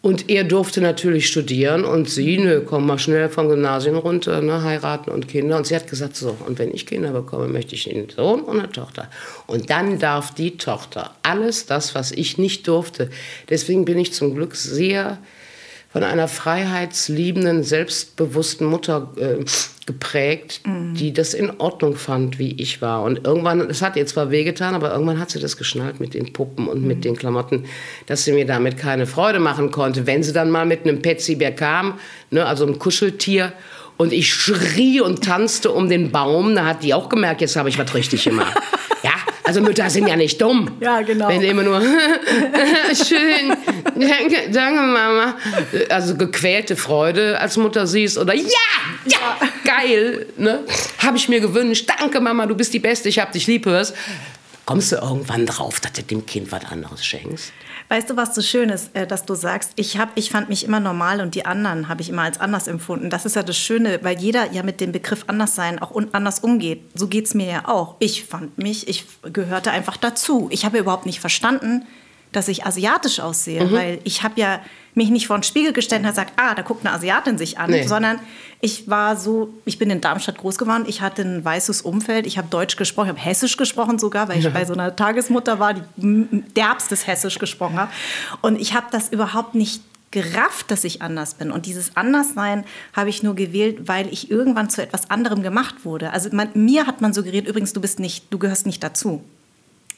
[0.06, 4.62] Und er durfte natürlich studieren und sie, nö, komm mal schnell vom Gymnasium runter, ne,
[4.62, 5.58] heiraten und Kinder.
[5.58, 8.60] Und sie hat gesagt, so, und wenn ich Kinder bekomme, möchte ich einen Sohn und
[8.60, 9.10] eine Tochter.
[9.48, 13.10] Und dann darf die Tochter alles das, was ich nicht durfte.
[13.50, 15.18] Deswegen bin ich zum Glück sehr
[15.95, 19.45] von einer freiheitsliebenden, selbstbewussten Mutter äh,
[19.86, 20.93] geprägt, mhm.
[20.93, 23.01] die das in Ordnung fand, wie ich war.
[23.03, 26.34] Und irgendwann, es hat ihr zwar wehgetan, aber irgendwann hat sie das geschnallt mit den
[26.34, 26.88] Puppen und mhm.
[26.89, 27.63] mit den Klamotten,
[28.08, 30.05] dass sie mir damit keine Freude machen konnte.
[30.05, 31.97] Wenn sie dann mal mit einem Petsybär kam,
[32.29, 33.53] ne, also einem Kuscheltier,
[33.95, 37.69] und ich schrie und tanzte um den Baum, da hat die auch gemerkt, jetzt habe
[37.69, 38.53] ich was richtig gemacht.
[39.03, 39.12] ja,
[39.45, 40.77] also Mütter sind ja nicht dumm.
[40.79, 41.27] Ja, genau.
[41.29, 41.81] Wenn immer nur
[42.93, 43.55] schön,
[43.95, 45.36] danke, danke Mama.
[45.89, 48.47] Also gequälte Freude als Mutter siehst oder ja,
[49.05, 50.63] ja, geil, ne?
[50.97, 51.89] Habe ich mir gewünscht.
[51.99, 53.95] Danke Mama, du bist die Beste, ich hab dich lieb, hörst.
[54.65, 57.53] Kommst du irgendwann drauf, dass du dem Kind was anderes schenkst?
[57.88, 60.65] Weißt du, was so schön ist, äh, dass du sagst, ich, hab, ich fand mich
[60.65, 63.10] immer normal und die anderen habe ich immer als anders empfunden.
[63.10, 66.84] Das ist ja das Schöne, weil jeder ja mit dem Begriff Anderssein auch anders umgeht.
[66.95, 67.95] So geht es mir ja auch.
[68.00, 70.48] Ich fand mich, ich gehörte einfach dazu.
[70.52, 71.86] Ich habe überhaupt nicht verstanden,
[72.36, 73.71] dass ich asiatisch aussehe, mhm.
[73.71, 74.60] weil ich habe ja
[74.93, 77.69] mich nicht vor den Spiegel gestellt und gesagt, ah, da guckt eine Asiatin sich an,
[77.69, 77.86] nee.
[77.86, 78.19] sondern
[78.62, 82.38] ich war so, ich bin in Darmstadt groß geworden, ich hatte ein weißes Umfeld, ich
[82.38, 84.50] habe Deutsch gesprochen, ich habe Hessisch gesprochen sogar, weil ich ja.
[84.50, 85.84] bei so einer Tagesmutter war, die
[86.56, 87.89] derbstes Hessisch gesprochen hat.
[88.41, 91.52] Und ich habe das überhaupt nicht gerafft, dass ich anders bin.
[91.52, 96.12] Und dieses Anderssein habe ich nur gewählt, weil ich irgendwann zu etwas anderem gemacht wurde.
[96.12, 99.24] Also man, mir hat man suggeriert, übrigens, du bist nicht, du gehörst nicht dazu.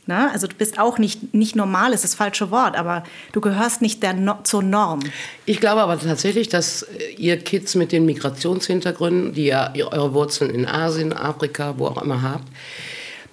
[0.07, 0.31] Ne?
[0.31, 4.01] Also du bist auch nicht, nicht normal, ist das falsche Wort, aber du gehörst nicht
[4.01, 5.01] der no zur Norm.
[5.45, 6.85] Ich glaube aber tatsächlich, dass
[7.17, 12.21] ihr Kids mit den Migrationshintergründen, die ja eure Wurzeln in Asien, Afrika, wo auch immer
[12.21, 12.47] habt,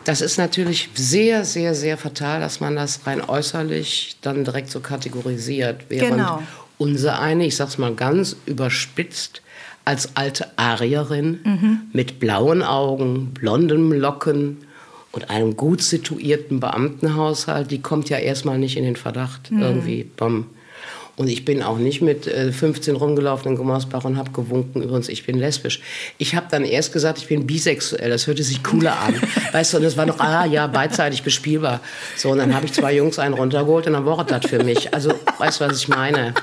[0.05, 4.81] das ist natürlich sehr, sehr, sehr fatal, dass man das rein äußerlich dann direkt so
[4.81, 5.87] kategorisiert.
[5.89, 6.43] Während genau.
[6.77, 9.41] unser eine, ich sag's mal ganz überspitzt,
[9.85, 11.81] als alte Arierin mhm.
[11.93, 14.59] mit blauen Augen, blonden Locken,
[15.15, 19.63] und einem gut situierten Beamtenhaushalt, die kommt ja erstmal nicht in den Verdacht mhm.
[19.63, 20.05] irgendwie.
[20.17, 20.47] Bam.
[21.17, 25.09] Und ich bin auch nicht mit 15 äh, rumgelaufen in Gummersbach und habe gewunken, übrigens,
[25.09, 25.81] ich bin lesbisch.
[26.19, 28.11] Ich habe dann erst gesagt, ich bin bisexuell.
[28.11, 29.15] Das hörte sich cooler an.
[29.53, 31.81] weißt du, und es war noch, ah ja, beidseitig bespielbar.
[32.17, 34.93] So, und dann habe ich zwei Jungs einen runtergeholt und dann war das für mich.
[34.93, 36.35] Also, weißt du, was ich meine?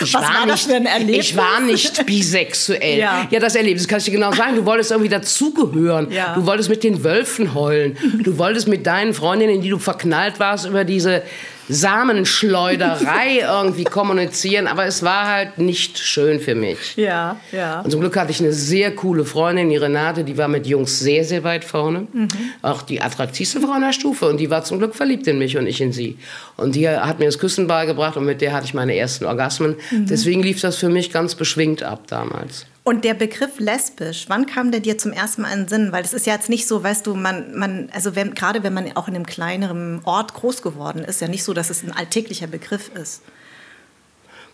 [0.00, 1.30] Ich Was war, war nicht, für ein Erlebnis?
[1.30, 2.98] Ich war nicht bisexuell.
[2.98, 3.26] ja.
[3.28, 4.54] ja, das Erlebnis kann ich dir genau sagen.
[4.54, 6.12] Du wolltest irgendwie dazugehören.
[6.12, 6.34] Ja.
[6.34, 7.98] Du wolltest mit den Wölfen heulen.
[8.22, 11.22] Du wolltest mit deinen Freundinnen, in die du verknallt warst, über diese
[11.68, 16.96] Samenschleuderei irgendwie kommunizieren, aber es war halt nicht schön für mich.
[16.96, 17.80] Ja, ja.
[17.80, 20.98] Und zum Glück hatte ich eine sehr coole Freundin, die Renate, die war mit Jungs
[20.98, 22.06] sehr, sehr weit vorne.
[22.12, 22.28] Mhm.
[22.62, 25.56] Auch die attraktivste Frau in der Stufe und die war zum Glück verliebt in mich
[25.56, 26.18] und ich in sie.
[26.56, 29.76] Und die hat mir das Küssen beigebracht und mit der hatte ich meine ersten Orgasmen.
[29.90, 30.06] Mhm.
[30.06, 32.66] Deswegen lief das für mich ganz beschwingt ab damals.
[32.84, 35.92] Und der Begriff lesbisch, wann kam der dir zum ersten Mal in den Sinn?
[35.92, 38.74] Weil das ist ja jetzt nicht so, weißt du, man, man also wenn, gerade wenn
[38.74, 41.92] man auch in einem kleineren Ort groß geworden ist, ja nicht so, dass es ein
[41.92, 43.22] alltäglicher Begriff ist.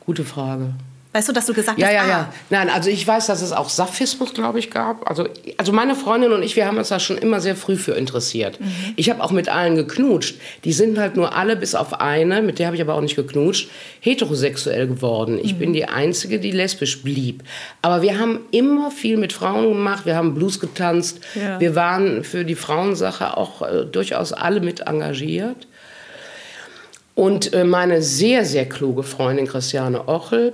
[0.07, 0.75] Gute Frage.
[1.13, 2.31] Weißt du, dass du gesagt hast, ja, ja, ja.
[2.31, 2.35] Ah.
[2.51, 5.11] Nein, also ich weiß, dass es auch Saphismus, glaube ich, gab.
[5.11, 7.93] Also, also meine Freundin und ich, wir haben uns da schon immer sehr früh für
[7.93, 8.61] interessiert.
[8.61, 8.73] Mhm.
[8.95, 10.37] Ich habe auch mit allen geknutscht.
[10.63, 13.17] Die sind halt nur alle, bis auf eine, mit der habe ich aber auch nicht
[13.17, 15.41] geknutscht, heterosexuell geworden.
[15.43, 15.59] Ich mhm.
[15.59, 17.43] bin die Einzige, die lesbisch blieb.
[17.83, 20.07] Aber wir haben immer viel mit Frauen gemacht.
[20.07, 21.19] Wir haben Blues getanzt.
[21.35, 21.59] Ja.
[21.59, 25.67] Wir waren für die Frauensache auch äh, durchaus alle mit engagiert.
[27.17, 30.53] Und äh, meine sehr, sehr kluge Freundin Christiane Ochel,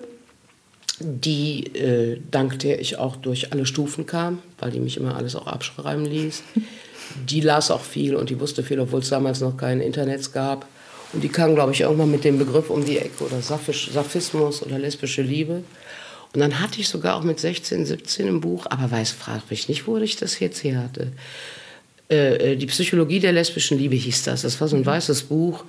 [1.00, 5.36] die, äh, dank der ich auch durch alle Stufen kam, weil die mich immer alles
[5.36, 6.42] auch abschreiben ließ.
[7.28, 10.66] Die las auch viel und die wusste viel, obwohl es damals noch kein Internet gab.
[11.12, 14.62] Und die kam, glaube ich, irgendwann mit dem Begriff um die Ecke oder Saphisch, Saphismus
[14.62, 15.62] oder lesbische Liebe.
[16.34, 19.68] Und dann hatte ich sogar auch mit 16, 17 im Buch, aber weiß, frag mich
[19.68, 21.12] nicht, wo ich das jetzt her hatte.
[22.10, 24.42] Äh, äh, die Psychologie der lesbischen Liebe hieß das.
[24.42, 25.64] Das war so ein weißes Buch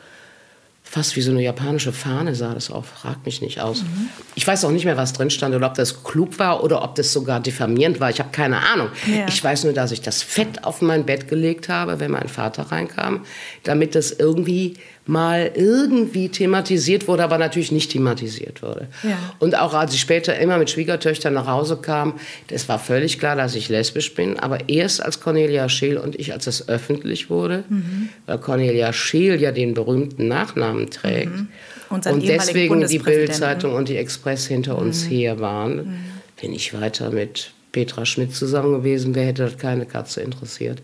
[0.90, 2.86] fast wie so eine japanische Fahne sah das auch.
[2.86, 3.84] Fragt mich nicht aus.
[3.84, 4.10] Mhm.
[4.36, 6.96] Ich weiß auch nicht mehr, was drin stand oder ob das klug war oder ob
[6.96, 8.10] das sogar diffamierend war.
[8.10, 8.90] Ich habe keine Ahnung.
[9.06, 9.26] Ja.
[9.28, 12.64] Ich weiß nur, dass ich das Fett auf mein Bett gelegt habe, wenn mein Vater
[12.64, 13.26] reinkam,
[13.64, 14.76] damit das irgendwie
[15.08, 18.88] mal irgendwie thematisiert wurde, aber natürlich nicht thematisiert wurde.
[19.04, 19.18] Ja.
[19.40, 23.36] Und auch als ich später immer mit Schwiegertöchtern nach Hause kam, das war völlig klar,
[23.36, 27.64] dass ich lesbisch bin, aber erst als Cornelia Scheel und ich, als es öffentlich wurde,
[27.70, 28.10] mhm.
[28.26, 31.48] weil Cornelia Scheel ja den berühmten Nachnamen trägt mhm.
[31.90, 35.10] und, und deswegen die Bildzeitung und die Express hinter uns mhm.
[35.10, 36.00] her waren, mhm.
[36.42, 40.82] wenn ich weiter mit Petra Schmidt zusammen gewesen wäre, hätte das keine Katze interessiert.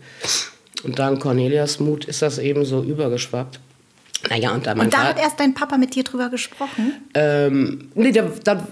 [0.84, 3.58] Und dank Cornelias Mut ist das eben so übergeschwappt.
[4.30, 6.94] Naja, und da, und da hat erst dein Papa mit dir drüber gesprochen?
[7.14, 8.66] Ähm, nee, da, da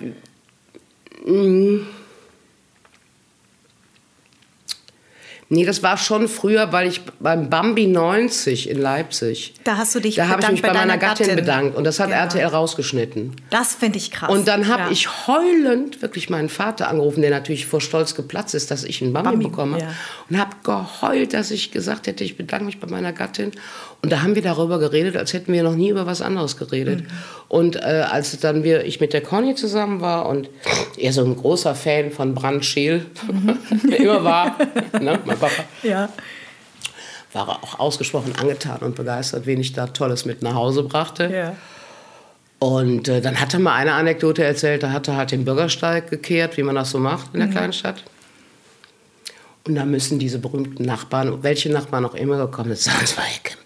[1.25, 1.81] mh,
[5.53, 9.53] Nee, das war schon früher, weil ich beim Bambi 90 in Leipzig.
[9.65, 11.85] Da hast du dich Da habe ich mich bei, bei meiner Gattin, Gattin, bedankt und
[11.85, 12.21] das hat genau.
[12.23, 13.37] RTL rausgeschnitten.
[13.51, 14.31] Das finde ich krass.
[14.31, 14.91] Und dann habe ja.
[14.91, 19.13] ich heulend wirklich meinen Vater angerufen, der natürlich vor Stolz geplatzt ist, dass ich einen
[19.13, 19.79] Bambi, Bambi bekomme.
[19.79, 19.89] Ja.
[20.31, 23.53] Und habe geheult, dass ich gesagt hätte, ich bedanke mich bei meiner Gattin.
[24.01, 27.03] Und da haben wir darüber geredet, als hätten wir noch nie über was anderes geredet.
[27.03, 27.07] Mhm.
[27.47, 30.49] Und äh, als dann wir, ich mit der Conny zusammen war und
[30.97, 33.93] er so ein großer Fan von Brand Scheel mhm.
[33.93, 34.59] immer war,
[35.01, 36.09] ne, mein Papa, ja.
[37.33, 41.31] war er auch ausgesprochen angetan und begeistert, wen ich da Tolles mit nach Hause brachte.
[41.33, 41.57] Ja.
[42.59, 46.09] Und äh, dann hat er mal eine Anekdote erzählt, da hat er halt den Bürgersteig
[46.11, 47.53] gekehrt, wie man das so macht in der mhm.
[47.53, 48.05] kleinen Stadt.
[49.67, 53.25] Und da müssen diese berühmten Nachbarn, welche Nachbarn auch immer gekommen sind, sagen, es war
[53.25, 53.62] Ecke.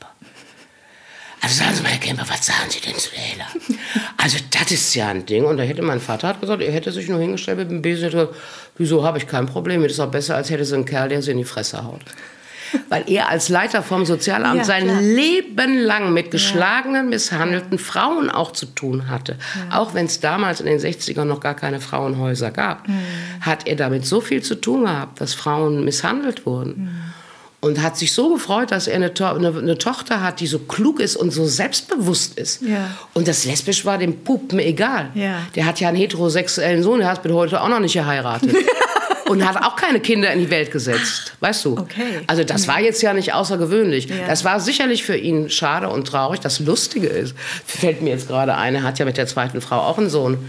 [1.47, 3.47] Also sagen Sie mal, Herr Kemper, was sagen Sie denn zu Hella?
[4.19, 5.45] Also das ist ja ein Ding.
[5.45, 8.07] Und da hätte mein Vater hat gesagt, er hätte sich nur hingestellt mit dem Besen
[8.07, 8.35] und gesagt,
[8.77, 9.81] wieso habe ich kein Problem.
[9.85, 12.01] Das ist auch besser, als hätte sie einen Kerl, der sie in die Fresse haut.
[12.89, 15.01] Weil er als Leiter vom Sozialamt Ja, sein klar.
[15.01, 19.37] Leben lang mit geschlagenen, misshandelten Frauen auch zu tun hatte.
[19.71, 22.95] Auch wenn es damals in den 60ern noch gar keine Frauenhäuser gab, Mhm.
[23.43, 26.75] hat er damit so viel zu tun gehabt, dass Frauen misshandelt wurden.
[26.77, 26.91] Mhm.
[27.67, 30.61] Und hat sich so gefreut, dass er eine, to eine, eine Tochter hat, die so
[30.61, 32.63] klug ist und so selbstbewusst ist.
[32.63, 32.97] Ja.
[33.13, 35.11] Und das lesbisch war dem Puppen egal.
[35.15, 35.41] Ja.
[35.55, 38.55] Der hat ja einen heterosexuellen Sohn, der hat bis heute auch noch nicht geheiratet.
[39.29, 41.35] und hat auch keine Kinder in die Welt gesetzt.
[41.41, 41.77] Weißt du?
[41.77, 42.21] Okay.
[42.27, 44.07] Also das war jetzt ja nicht außergewöhnlich.
[44.07, 44.27] Ja.
[44.27, 46.41] Das war sicherlich für ihn schade und traurig.
[46.41, 47.35] Das Lustige ist,
[47.67, 50.49] fällt mir jetzt gerade ein, er hat ja mit der zweiten Frau auch einen Sohn.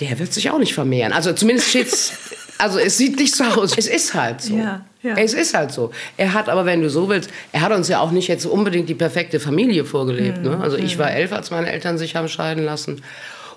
[0.00, 1.12] Der wird sich auch nicht vermehren.
[1.12, 2.12] Also zumindest steht's,
[2.58, 3.76] also es sieht nicht so aus.
[3.76, 4.56] Es ist halt so.
[4.56, 5.14] Ja, ja.
[5.16, 5.90] Es ist halt so.
[6.16, 8.88] Er hat aber, wenn du so willst, er hat uns ja auch nicht jetzt unbedingt
[8.88, 10.42] die perfekte Familie vorgelebt.
[10.42, 10.58] Ne?
[10.60, 13.02] Also ich war elf, als meine Eltern sich haben scheiden lassen.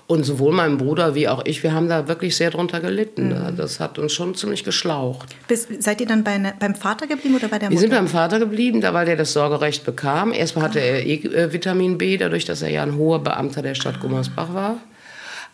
[0.06, 3.28] Und sowohl mein Bruder wie auch ich, wir haben da wirklich sehr drunter gelitten.
[3.28, 3.54] Ne?
[3.56, 5.28] Das hat uns schon ziemlich geschlaucht.
[5.46, 7.80] Bis, seid ihr dann bei ne, beim Vater geblieben oder bei der Wir Mutter?
[7.80, 10.32] sind beim Vater geblieben, da weil der das Sorgerecht bekam.
[10.32, 13.76] Erstmal hatte er eh, äh, Vitamin B, dadurch, dass er ja ein hoher Beamter der
[13.76, 14.78] Stadt Gummersbach war.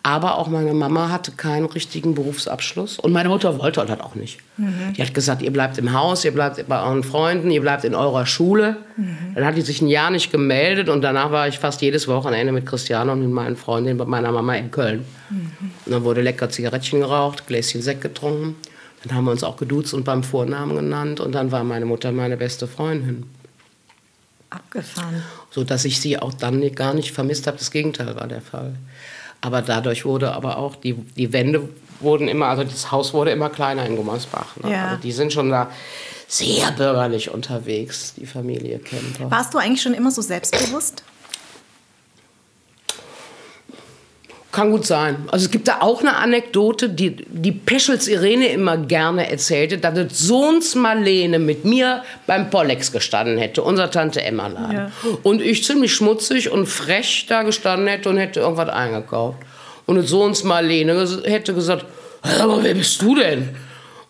[0.06, 3.00] Aber auch meine Mama hatte keinen richtigen Berufsabschluss.
[3.00, 4.38] Und meine Mutter wollte das auch nicht.
[4.56, 7.96] Die hat gesagt, ihr bleibt im Haus, ihr bleibt bei euren Freunden, ihr bleibt in
[7.96, 8.76] eurer Schule.
[9.34, 12.52] Dann hat die sich ein Jahr nicht gemeldet und danach war ich fast jedes Wochenende
[12.52, 15.04] mit Christiane und mit meinen Freundinnen bei meiner Mama in Köln.
[15.86, 18.54] Und dann wurde lecker Zigarettchen geraucht, Gläschen Sekt getrunken.
[19.02, 21.18] Dann haben wir uns auch geduzt und beim Vornamen genannt.
[21.18, 23.24] Und dann war meine Mutter meine beste Freundin.
[24.50, 25.24] Abgefahren.
[25.50, 27.58] So dass ich sie auch dann gar nicht vermisst habe.
[27.58, 28.76] Das Gegenteil war der Fall.
[29.46, 31.68] Aber dadurch wurde aber auch, die, die Wände
[32.00, 34.56] wurden immer, also das Haus wurde immer kleiner in Gummersbach.
[34.56, 34.72] Ne?
[34.72, 34.88] Ja.
[34.88, 35.70] Also die sind schon da
[36.26, 39.30] sehr bürgerlich unterwegs, die Familie Kemper.
[39.30, 41.04] Warst du eigentlich schon immer so selbstbewusst?
[44.56, 45.28] Kann gut sein.
[45.30, 49.92] Also es gibt da auch eine Anekdote, die die Peschels Irene immer gerne erzählte, dass
[49.92, 54.72] das Sohns Marlene mit mir beim Pollex gestanden hätte, unser Tante Emma Laden.
[54.72, 54.90] Ja.
[55.22, 59.40] Und ich ziemlich schmutzig und frech da gestanden hätte und hätte irgendwas eingekauft.
[59.84, 61.84] Und das Sohns Marlene hätte gesagt,
[62.24, 63.54] "Hä, aber wer bist du denn?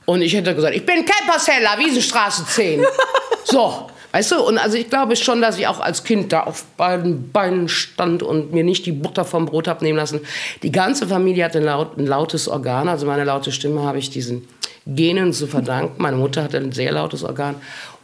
[0.05, 2.85] Und ich hätte gesagt, ich bin Kemperseller, Wiesenstraße 10.
[3.45, 6.65] so, weißt du, und also ich glaube schon, dass ich auch als Kind da auf
[6.79, 10.21] beiden Beinen stand und mir nicht die Butter vom Brot habe nehmen lassen.
[10.63, 14.09] Die ganze Familie hat ein, laut, ein lautes Organ, also meine laute Stimme habe ich
[14.09, 14.49] diesen
[14.87, 16.01] Genen zu verdanken.
[16.01, 17.57] Meine Mutter hatte ein sehr lautes Organ.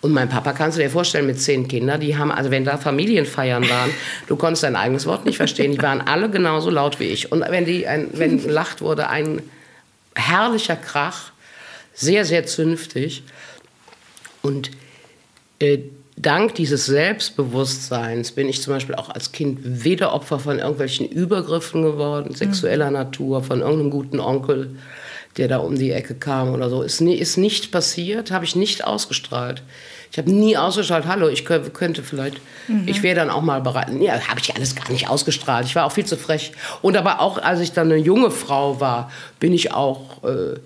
[0.02, 2.76] Und mein Papa, kannst du dir vorstellen, mit zehn Kindern, die haben, also wenn da
[2.76, 3.90] Familienfeiern waren,
[4.26, 7.32] du konntest dein eigenes Wort nicht verstehen, die waren alle genauso laut wie ich.
[7.32, 9.40] Und wenn, die ein, wenn gelacht wurde, ein
[10.14, 11.32] herrlicher Krach,
[11.94, 13.22] sehr, sehr zünftig.
[14.42, 14.72] Und
[15.58, 15.78] äh,
[16.16, 21.82] dank dieses Selbstbewusstseins bin ich zum Beispiel auch als Kind weder Opfer von irgendwelchen Übergriffen
[21.82, 24.76] geworden, sexueller Natur, von irgendeinem guten Onkel,
[25.36, 26.82] der da um die Ecke kam oder so.
[26.82, 29.62] Ist, nie, ist nicht passiert, habe ich nicht ausgestrahlt.
[30.10, 32.36] Ich habe nie ausgestrahlt, hallo, ich kö- könnte vielleicht,
[32.84, 33.88] ich wäre dann auch mal bereit.
[33.98, 35.64] Ja, habe ich alles gar nicht ausgestrahlt.
[35.64, 36.52] Ich war auch viel zu frech.
[36.82, 40.58] Und aber auch, als ich dann eine junge Frau war, bin ich auch äh,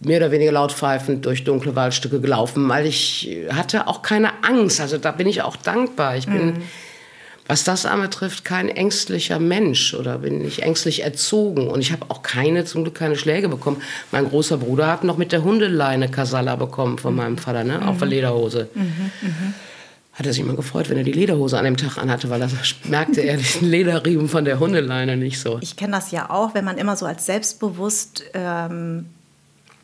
[0.00, 4.80] mehr oder weniger laut pfeifend durch dunkle Waldstücke gelaufen, weil ich hatte auch keine Angst.
[4.80, 6.16] Also da bin ich auch dankbar.
[6.16, 6.62] Ich bin,
[7.46, 11.68] was das anbetrifft, kein ängstlicher Mensch oder bin nicht ängstlich erzogen.
[11.68, 13.82] Und ich habe auch keine, zum Glück keine Schläge bekommen.
[14.10, 17.86] Mein großer Bruder hat noch mit der Hundeleine Kasala bekommen von meinem Vater, ne?
[17.86, 18.68] auf der Lederhose.
[20.14, 22.52] Hat er sich immer gefreut, wenn er die Lederhose an dem Tag anhatte, weil das
[22.84, 25.58] merkte er den Lederriemen von der Hundeleine nicht so.
[25.60, 29.06] Ich kenne das ja auch, wenn man immer so als selbstbewusst ähm,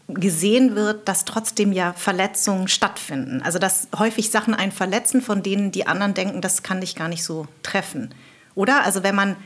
[0.09, 3.43] gesehen wird, dass trotzdem ja Verletzungen stattfinden.
[3.43, 7.09] Also dass häufig Sachen einen verletzen, von denen die anderen denken, das kann dich gar
[7.09, 8.15] nicht so treffen.
[8.55, 8.85] Oder?
[8.85, 9.37] Also wenn man,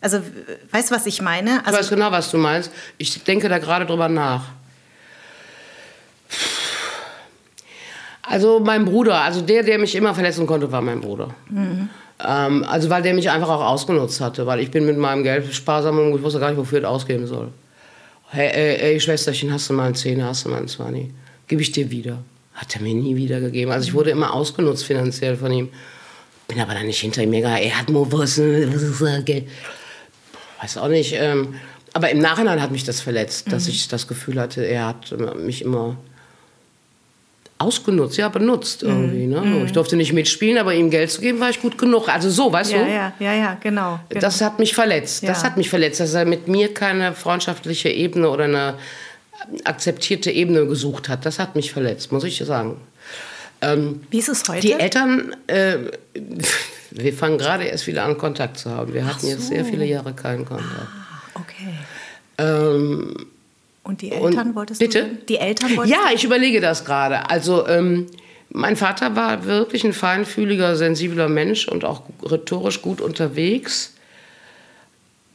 [0.00, 0.20] also
[0.72, 1.60] weißt du, was ich meine?
[1.60, 2.72] Ich Also weiß genau, was du meinst.
[2.98, 4.46] Ich denke da gerade drüber nach.
[8.22, 11.34] Also mein Bruder, also der, der mich immer verletzen konnte, war mein Bruder.
[12.24, 15.52] Ähm, also weil der mich einfach auch ausgenutzt hatte, weil ich bin mit meinem Geld
[15.54, 17.52] sparsam und ich wusste gar nicht, wofür ich es ausgeben soll.
[18.34, 21.10] Hey, ey, ey, Schwesterchen, hast du mal einen Zehner, hast du mal einen Zwanni?
[21.48, 22.24] Gib ich dir wieder.
[22.54, 23.70] Hat er mir nie wiedergegeben.
[23.70, 25.68] Also ich wurde immer ausgenutzt finanziell von ihm.
[26.48, 27.62] Bin aber dann nicht hinter ihm gegangen.
[27.62, 28.36] Er hat nur was,
[29.26, 29.48] Geld?
[30.62, 31.12] weiß auch nicht.
[31.14, 31.56] Ähm,
[31.92, 35.60] aber im Nachhinein hat mich das verletzt, dass ich das Gefühl hatte, er hat mich
[35.60, 35.98] immer
[37.62, 39.26] ausgenutzt, ja, benutzt irgendwie.
[39.26, 39.62] Ne?
[39.64, 42.08] Ich durfte nicht mitspielen, aber ihm Geld zu geben, war ich gut genug.
[42.08, 42.90] Also so, weißt ja, du?
[42.90, 44.00] ja, ja, ja, genau.
[44.08, 44.20] genau.
[44.20, 45.22] Das hat mich verletzt.
[45.26, 45.48] Das Ja.
[45.48, 48.74] hat mich verletzt, dass er mit mir keine freundschaftliche Ebene oder eine
[49.64, 51.24] akzeptierte Ebene gesucht hat.
[51.26, 52.76] Das hat mich verletzt, muss ich sagen.
[53.60, 54.60] Ähm, Wie ist es heute?
[54.60, 55.76] die Eltern, äh,
[56.94, 58.92] Wir fangen gerade erst wieder an, Kontakt zu haben.
[58.92, 59.28] Wir hatten so.
[59.28, 60.68] jetzt sehr viele Jahre keinen Kontakt.
[60.70, 61.74] Ah, okay.
[62.38, 63.26] Ähm,
[63.84, 65.04] und die Eltern und, wolltest bitte?
[65.04, 65.14] du?
[65.28, 67.28] Die Eltern wolltest Ja, ich überlege das gerade.
[67.28, 68.06] Also ähm,
[68.50, 73.94] mein Vater war wirklich ein feinfühliger, sensibler Mensch und auch rhetorisch gut unterwegs.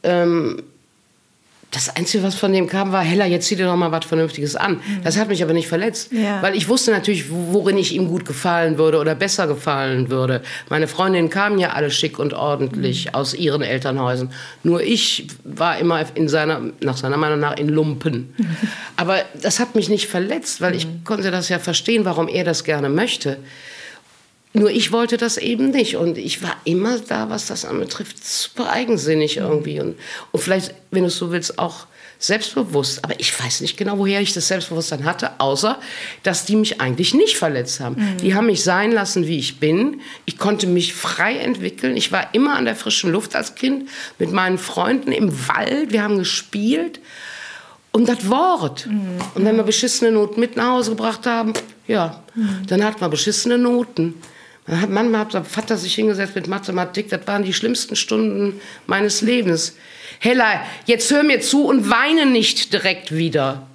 [0.02, 0.62] Ähm,
[1.70, 4.56] das Einzige, was von dem kam, war, Hella, jetzt zieh dir doch mal was Vernünftiges
[4.56, 4.80] an.
[5.04, 6.40] Das hat mich aber nicht verletzt, Ja.
[6.40, 10.40] weil ich wusste natürlich, worin ich ihm gut gefallen würde oder besser gefallen würde.
[10.70, 14.32] Meine Freundinnen kamen ja alle schick und ordentlich aus ihren Elternhäusern.
[14.62, 18.34] Nur ich war immer in seiner, nach seiner Meinung nach in Lumpen.
[18.96, 22.64] Aber das hat mich nicht verletzt, weil ich konnte das ja verstehen, warum er das
[22.64, 23.36] gerne möchte.
[24.52, 25.96] Nur ich wollte das eben nicht.
[25.96, 29.80] Und ich war immer da, was das anbetrifft, super eigensinnig irgendwie.
[29.80, 29.96] Und,
[30.32, 31.86] und vielleicht, wenn du es so willst, auch
[32.18, 33.04] selbstbewusst.
[33.04, 35.78] Aber ich weiß nicht genau, woher ich das Selbstbewusstsein hatte, außer,
[36.22, 38.16] dass die mich eigentlich nicht verletzt haben.
[38.22, 40.00] Die haben mich sein lassen, wie ich bin.
[40.24, 41.96] Ich konnte mich frei entwickeln.
[41.96, 45.92] Ich war immer an der frischen Luft als Kind mit meinen Freunden im Wald.
[45.92, 47.00] Wir haben gespielt.
[47.92, 48.86] Und das Wort.
[49.34, 51.52] Und wenn wir beschissene Noten mit nach Hause gebracht haben,
[51.86, 52.22] ja,
[52.66, 54.14] dann hatten wir beschissene Noten.
[54.68, 57.08] Dann hat, manchmal hat der Vater sich hingesetzt mit Mathematik.
[57.08, 59.76] Das waren die schlimmsten Stunden meines Lebens.
[60.20, 63.66] Hella, jetzt hör mir zu und weine nicht direkt wieder.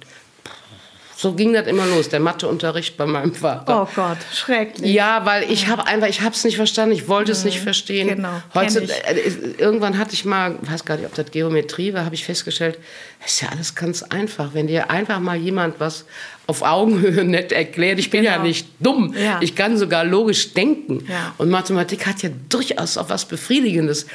[1.16, 3.82] So ging das immer los, der Matheunterricht bei meinem Vater.
[3.82, 4.92] Oh Gott, schrecklich.
[4.92, 8.08] Ja, weil ich habe einfach, ich habe es nicht verstanden, ich wollte es nicht verstehen.
[8.08, 12.14] Genau, Heute, äh, irgendwann hatte ich mal, weiß gar nicht, ob das Geometrie war, habe
[12.14, 12.78] ich festgestellt,
[13.22, 14.50] das ist ja alles ganz einfach.
[14.52, 16.04] Wenn dir einfach mal jemand was
[16.46, 18.44] auf Augenhöhe nett erklärt, ich bin ja Genau.
[18.46, 19.38] nicht dumm, Ja.
[19.42, 21.04] ich kann sogar logisch denken.
[21.08, 21.34] Ja.
[21.38, 24.06] Und Mathematik hat ja durchaus auch was Befriedigendes.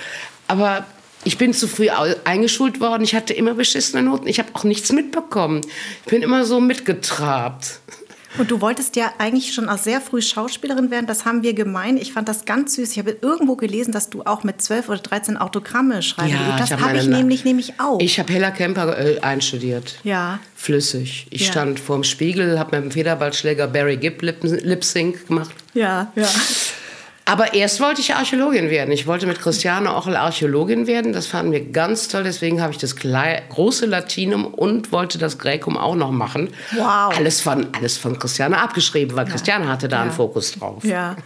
[0.47, 0.85] Aber
[1.25, 1.89] ich bin zu früh
[2.23, 5.61] eingeschult worden, ich hatte immer beschissene Noten, ich habe auch nichts mitbekommen.
[6.05, 7.79] Ich bin immer so mitgetrabt.
[8.37, 11.07] Und du wolltest ja eigentlich schon auch sehr früh Schauspielerin werden.
[11.07, 11.97] Das haben wir gemein.
[11.97, 12.91] Ich fand das ganz süß.
[12.91, 16.67] Ich habe irgendwo gelesen, dass du auch mit 12 oder 13 Autogramme schreiben Ja, Das
[16.69, 17.99] ich hab habe ich nämlich, nämlich auch.
[17.99, 19.95] Ich habe Hella Kemper äh, einstudiert.
[20.03, 20.39] ja.
[20.55, 21.25] Flüssig.
[21.29, 21.51] Ich Ja.
[21.53, 25.51] stand vorm Spiegel, habe mit dem Federballschläger Barry Gibb Lip, Lip Sync gemacht.
[25.73, 26.27] Ja, ja.
[27.29, 28.91] Aber erst wollte ich Archäologin werden.
[28.91, 31.13] Ich wollte mit Christiane Ochel Archäologin werden.
[31.13, 32.23] Das fanden wir ganz toll.
[32.23, 36.49] Deswegen habe ich das große Latinum und wollte das Gräkum auch noch machen.
[36.71, 37.15] Wow.
[37.15, 40.15] Alles von, alles von Christiane abgeschrieben, weil Christiane hatte da einen Ja.
[40.15, 40.83] Fokus drauf.
[40.83, 41.17] Ja,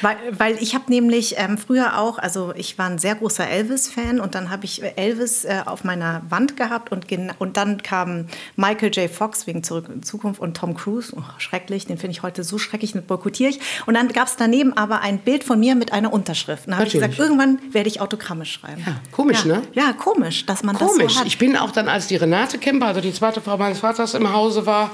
[0.00, 4.20] weil, weil ich habe nämlich ähm, früher auch, also ich war ein sehr großer Elvis-Fan
[4.20, 7.06] und dann habe ich Elvis äh, auf meiner Wand gehabt und,
[7.40, 9.10] und dann kam Michael J.
[9.10, 12.58] Fox wegen Zurück in Zukunft und Tom Cruise, oh, schrecklich, den finde ich heute so
[12.58, 13.58] schrecklich, den boykottiere ich.
[13.86, 16.66] Und dann gab es daneben aber ein Bild von mir mit einer Unterschrift.
[16.66, 18.84] Und da habe ich gesagt, irgendwann werde ich Autogramme schreiben.
[18.86, 19.56] Ja, komisch, ja.
[19.56, 19.62] ne?
[19.72, 21.04] Ja, komisch, dass man Komisch.
[21.04, 21.26] das so hat.
[21.26, 24.32] Ich bin auch dann, als die Renate Kemper, also die zweite Frau meines Vaters im
[24.32, 24.90] Hause war,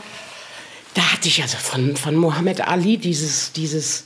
[0.95, 4.05] da hatte ich also von, von Mohammed Ali dieses, dieses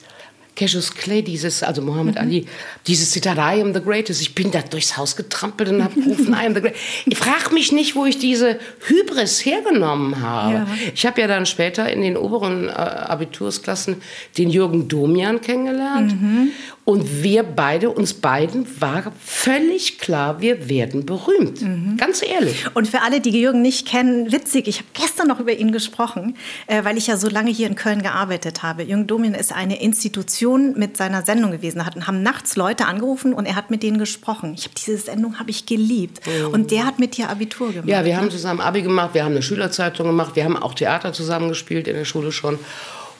[0.58, 2.20] Cassius Clay, dieses, also Mohammed Mhm.
[2.20, 2.46] Ali,
[2.86, 4.20] dieses Zitat, I am the greatest.
[4.20, 6.82] Ich bin da durchs Haus getrampelt und habe gerufen, I am the greatest.
[7.06, 10.54] Ich frage mich nicht, wo ich diese Hybris hergenommen habe.
[10.54, 10.66] Ja.
[10.94, 13.96] Ich habe ja dann später in den oberen äh, Abitursklassen
[14.36, 16.20] den Jürgen Domian kennengelernt.
[16.20, 16.50] Mhm.
[16.84, 21.60] Und wir beide, uns beiden war völlig klar, wir werden berühmt.
[21.60, 21.98] Mhm.
[21.98, 22.64] Ganz ehrlich.
[22.74, 26.36] Und für alle, die Jürgen nicht kennen, witzig, ich habe gestern noch über ihn gesprochen,
[26.66, 28.84] äh, weil ich ja so lange hier in Köln gearbeitet habe.
[28.84, 31.78] Jürgen Domin ist eine Institution mit seiner Sendung gewesen.
[31.78, 34.54] Da hatten- haben nachts Leute angerufen und er hat mit denen gesprochen.
[34.54, 36.20] Ich habe diese Sendung habe ich geliebt.
[36.52, 37.88] Und der hat mit dir Abitur gemacht.
[37.88, 41.12] Ja, wir haben zusammen Abi gemacht, wir haben eine Schülerzeitung gemacht, wir haben auch Theater
[41.12, 42.58] zusammen gespielt in der Schule schon.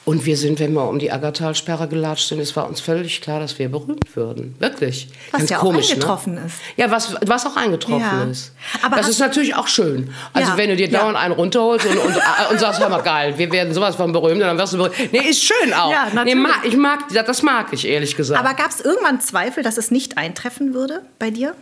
[0.09, 3.41] Und wir sind, wenn wir um die Aggertalsperre gelatscht sind, es war uns völlig klar,
[3.41, 4.55] dass wir berühmt würden.
[4.59, 5.09] Wirklich.
[5.33, 6.45] Was Ganz ja auch komisch, eingetroffen ne?
[6.47, 6.55] ist.
[6.79, 8.23] Ja, was, was auch eingetroffen Ja.
[8.25, 8.53] ist.
[8.81, 10.09] Aber das ist natürlich auch schön.
[10.33, 10.57] Also Ja.
[10.57, 12.17] wenn du dir dauernd einen runterholst und, und,
[12.51, 15.13] und sagst, hör mal, geil, wir werden sowas von berühmt, dann wirst du berühmt.
[15.13, 15.91] Nee, ist schön auch.
[15.93, 16.37] Ja, nee, natürlich.
[16.37, 18.41] mag, ich mag, das mag ich, ehrlich gesagt.
[18.43, 21.55] Aber gab es irgendwann Zweifel, dass es nicht eintreffen würde bei dir?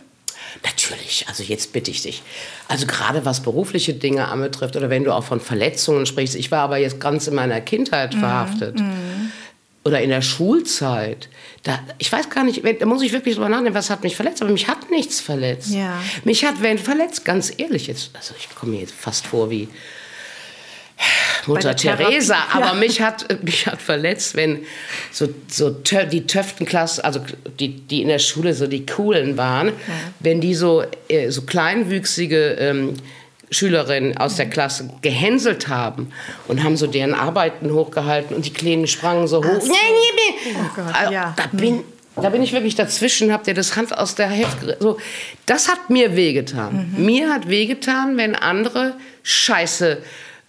[0.63, 2.23] Natürlich, also jetzt bitte ich dich.
[2.67, 6.35] Also gerade was berufliche Dinge anbetrifft oder wenn du auch von Verletzungen sprichst.
[6.35, 8.81] Ich war aber jetzt ganz in meiner Kindheit verhaftet.
[9.83, 11.29] Oder in der Schulzeit.
[11.63, 14.41] Da, ich weiß gar nicht, da muss ich wirklich drüber nachdenken, was hat mich verletzt.
[14.41, 15.69] Aber mich hat nichts verletzt.
[15.69, 16.01] Ja.
[16.25, 17.87] Mich hat wenn verletzt, ganz ehrlich.
[17.87, 19.69] Jetzt, also ich komme mir jetzt fast vor wie
[21.45, 22.03] Mutter Therapie.
[22.05, 22.73] Teresa, aber Ja.
[22.73, 24.65] mich hat mich hat verletzt, wenn
[25.11, 27.21] so, so die Töftenklasse, also
[27.59, 29.71] die, die in der Schule so die coolen waren,
[30.19, 32.93] wenn die so äh, so kleinwüchsige ähm,
[33.49, 36.11] Schülerinnen aus der Klasse gehänselt haben
[36.49, 39.61] und haben so deren Arbeiten hochgehalten und die Kleinen sprangen so hoch.
[39.61, 39.67] so.
[39.67, 40.55] Nee, nee, nee.
[40.59, 41.33] Oh Gott, Also, ja.
[41.37, 41.83] Da bin
[42.19, 44.81] da bin ich wirklich dazwischen, habt ihr das Hand aus der Heft gerissen.
[44.81, 44.97] so
[45.45, 46.91] das hat mir wehgetan.
[46.97, 47.05] Mhm.
[47.05, 49.99] Mir hat wehgetan, wenn andere Scheiße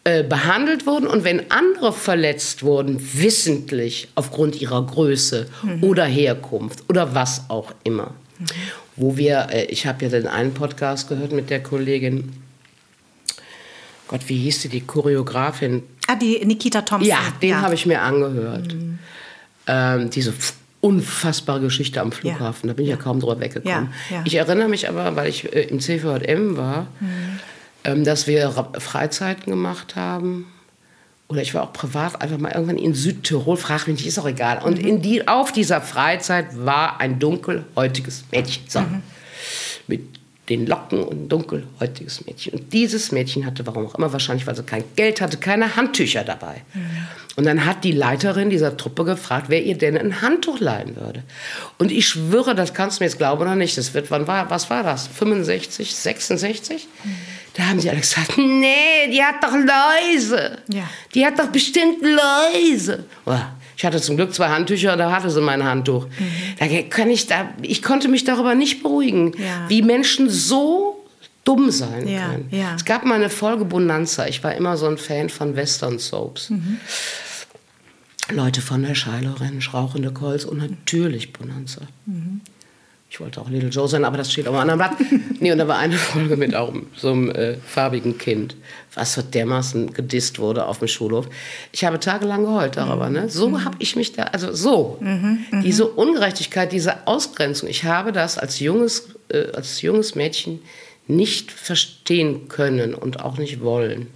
[0.09, 5.85] äh, behandelt wurden und wenn andere verletzt wurden, wissentlich aufgrund ihrer Größe mhm.
[5.85, 8.15] oder Herkunft oder was auch immer.
[8.39, 8.47] Mhm.
[8.97, 12.33] Wo wir, äh, ich habe ja den einen Podcast gehört mit der Kollegin,
[14.07, 15.83] Gott, wie hieß sie, die Choreografin?
[16.07, 17.07] Ah, die Nikita Thompson.
[17.07, 17.61] Ja, den ja.
[17.61, 18.73] habe ich mir angehört.
[18.73, 18.99] Mhm.
[19.67, 20.33] Ähm, diese
[20.81, 22.69] unfassbare Geschichte am Flughafen.
[22.69, 22.73] Ja.
[22.73, 23.93] Da bin ich ja, ja kaum drüber weggekommen.
[24.25, 27.41] Ich erinnere mich aber, weil ich äh, im CVM war, mhm.
[27.97, 30.47] Dass wir Freizeiten gemacht haben.
[31.29, 34.27] Oder ich war auch privat einfach mal irgendwann in Südtirol, frag mich nicht, ist auch
[34.27, 34.63] egal.
[34.63, 34.89] Und mhm.
[34.89, 38.65] in die, auf dieser Freizeit war ein dunkelhäutiges Mädchen.
[38.69, 38.81] So.
[38.81, 39.03] Mhm.
[39.87, 40.19] Mit
[40.49, 42.55] den Locken und ein dunkelhäutiges Mädchen.
[42.55, 46.25] Und dieses Mädchen hatte, warum auch immer, wahrscheinlich, weil sie kein Geld hatte, keine Handtücher
[46.25, 46.63] dabei.
[46.73, 46.81] Mhm.
[47.37, 51.23] Und dann hat die Leiterin dieser Truppe gefragt, wer ihr denn ein Handtuch leihen würde.
[51.79, 54.51] Und ich schwöre, das kannst du mir jetzt glauben oder nicht, das wird, wann war,
[54.51, 55.07] was war das?
[55.07, 56.89] 65, 66?
[57.05, 57.11] Mhm.
[57.59, 60.59] Da haben sie alle gesagt, nee, die hat doch Läuse.
[60.69, 60.89] Ja.
[61.13, 63.05] Die hat doch bestimmt Läuse.
[63.27, 63.35] Oh,
[63.77, 66.07] ich hatte zum Glück zwei Handtücher, da hatte sie mein Handtuch.
[66.07, 66.31] Mhm.
[66.61, 69.69] Da kann ich, da, ich konnte mich darüber nicht beruhigen, ja.
[69.69, 71.05] wie Menschen so
[71.43, 72.49] dumm sein ja, können.
[72.53, 72.77] Ja.
[72.77, 74.29] Es gab mal eine Folge Bonanza.
[74.29, 76.51] Ich war immer so ein Fan von Western Soaps.
[76.51, 76.79] Mhm.
[78.31, 79.35] Leute von der Scheile,
[79.73, 81.81] rauchende Colts und natürlich Bonanza.
[82.07, 82.41] Mhm.
[83.11, 85.11] Ich wollte auch Little Joe sein, aber das steht auf einem anderen Blatt.
[85.41, 88.55] nee, und da war eine Folge mit auch so einem äh, farbigen Kind,
[88.95, 91.27] was so dermaßen gedisst wurde auf dem Schulhof.
[91.73, 93.09] Ich habe tagelang geheult darüber.
[93.09, 93.31] Ne?
[93.31, 93.65] So mhm.
[93.65, 97.71] habe ich mich da, also so, mhm, mhm, diese Ungerechtigkeit, diese Ausgrenzung.
[97.71, 100.61] Ich habe das als junges, äh, als junges Mädchen
[101.07, 104.09] nicht verstehen können und auch nicht wollen.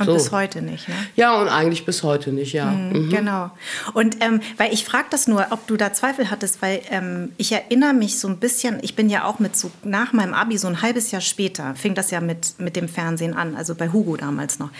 [0.00, 0.14] Und so.
[0.14, 0.94] bis heute nicht, ne?
[1.16, 2.66] Ja, und eigentlich bis heute nicht, ja.
[2.66, 3.10] Mhm, mhm.
[3.10, 3.50] Genau.
[3.94, 7.52] Und ähm, weil ich frage das nur, ob du da Zweifel hattest, weil ähm, ich
[7.52, 10.68] erinnere mich so ein bisschen, ich bin ja auch mit so nach meinem Abi, so
[10.68, 14.16] ein halbes Jahr später, fing das ja mit, mit dem Fernsehen an, also bei Hugo
[14.16, 14.70] damals noch.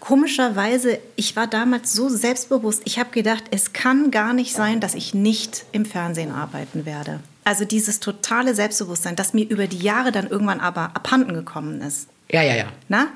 [0.00, 4.94] Komischerweise, ich war damals so selbstbewusst, ich habe gedacht, es kann gar nicht sein, dass
[4.94, 7.20] ich nicht im Fernsehen arbeiten werde.
[7.44, 12.08] Also dieses totale Selbstbewusstsein, das mir über die Jahre dann irgendwann aber abhanden gekommen ist.
[12.30, 12.66] Ja, ja, ja.
[12.88, 13.08] Na?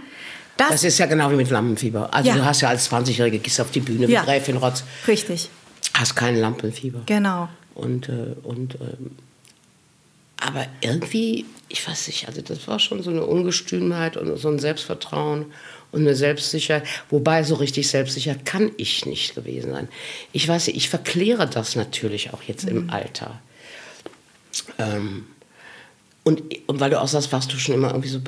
[0.57, 2.13] Das, das ist ja genau wie mit Lampenfieber.
[2.13, 2.37] Also ja.
[2.37, 4.25] du hast ja als 20-Jährige gehst auf die Bühne wie ja.
[4.25, 4.85] Gräfin Rotz.
[5.09, 5.49] Richtig.
[5.95, 7.03] Hast kein Lampenfieber.
[7.07, 7.49] Genau.
[7.75, 9.17] Und, äh, und ähm,
[10.37, 14.59] aber irgendwie, ich weiß nicht, also das war schon so eine Ungestümheit und so ein
[14.59, 15.47] Selbstvertrauen
[15.93, 16.85] und eine Selbstsicherheit.
[17.11, 19.89] Wobei so richtig selbstsicher kann ich nicht gewesen sein.
[20.33, 22.77] Ich weiß nicht, ich verkläre das natürlich auch jetzt mhm.
[22.77, 23.41] im Alter.
[24.79, 25.27] Ähm,
[26.25, 28.21] und, und weil du auch sagst, warst du schon immer irgendwie so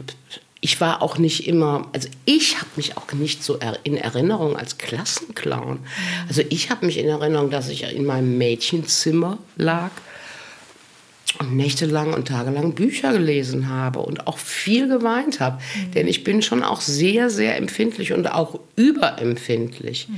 [0.65, 4.79] ich war auch nicht immer, also ich habe mich auch nicht so in Erinnerung als
[4.79, 5.81] Klassenclown.
[6.27, 9.91] Also ich habe mich in Erinnerung, dass ich in meinem Mädchenzimmer lag
[11.39, 15.57] und nächtelang und tagelang Bücher gelesen habe und auch viel geweint habe.
[15.57, 15.91] Mhm.
[15.93, 20.09] Denn ich bin schon auch sehr, sehr empfindlich und auch überempfindlich.
[20.09, 20.15] Mhm.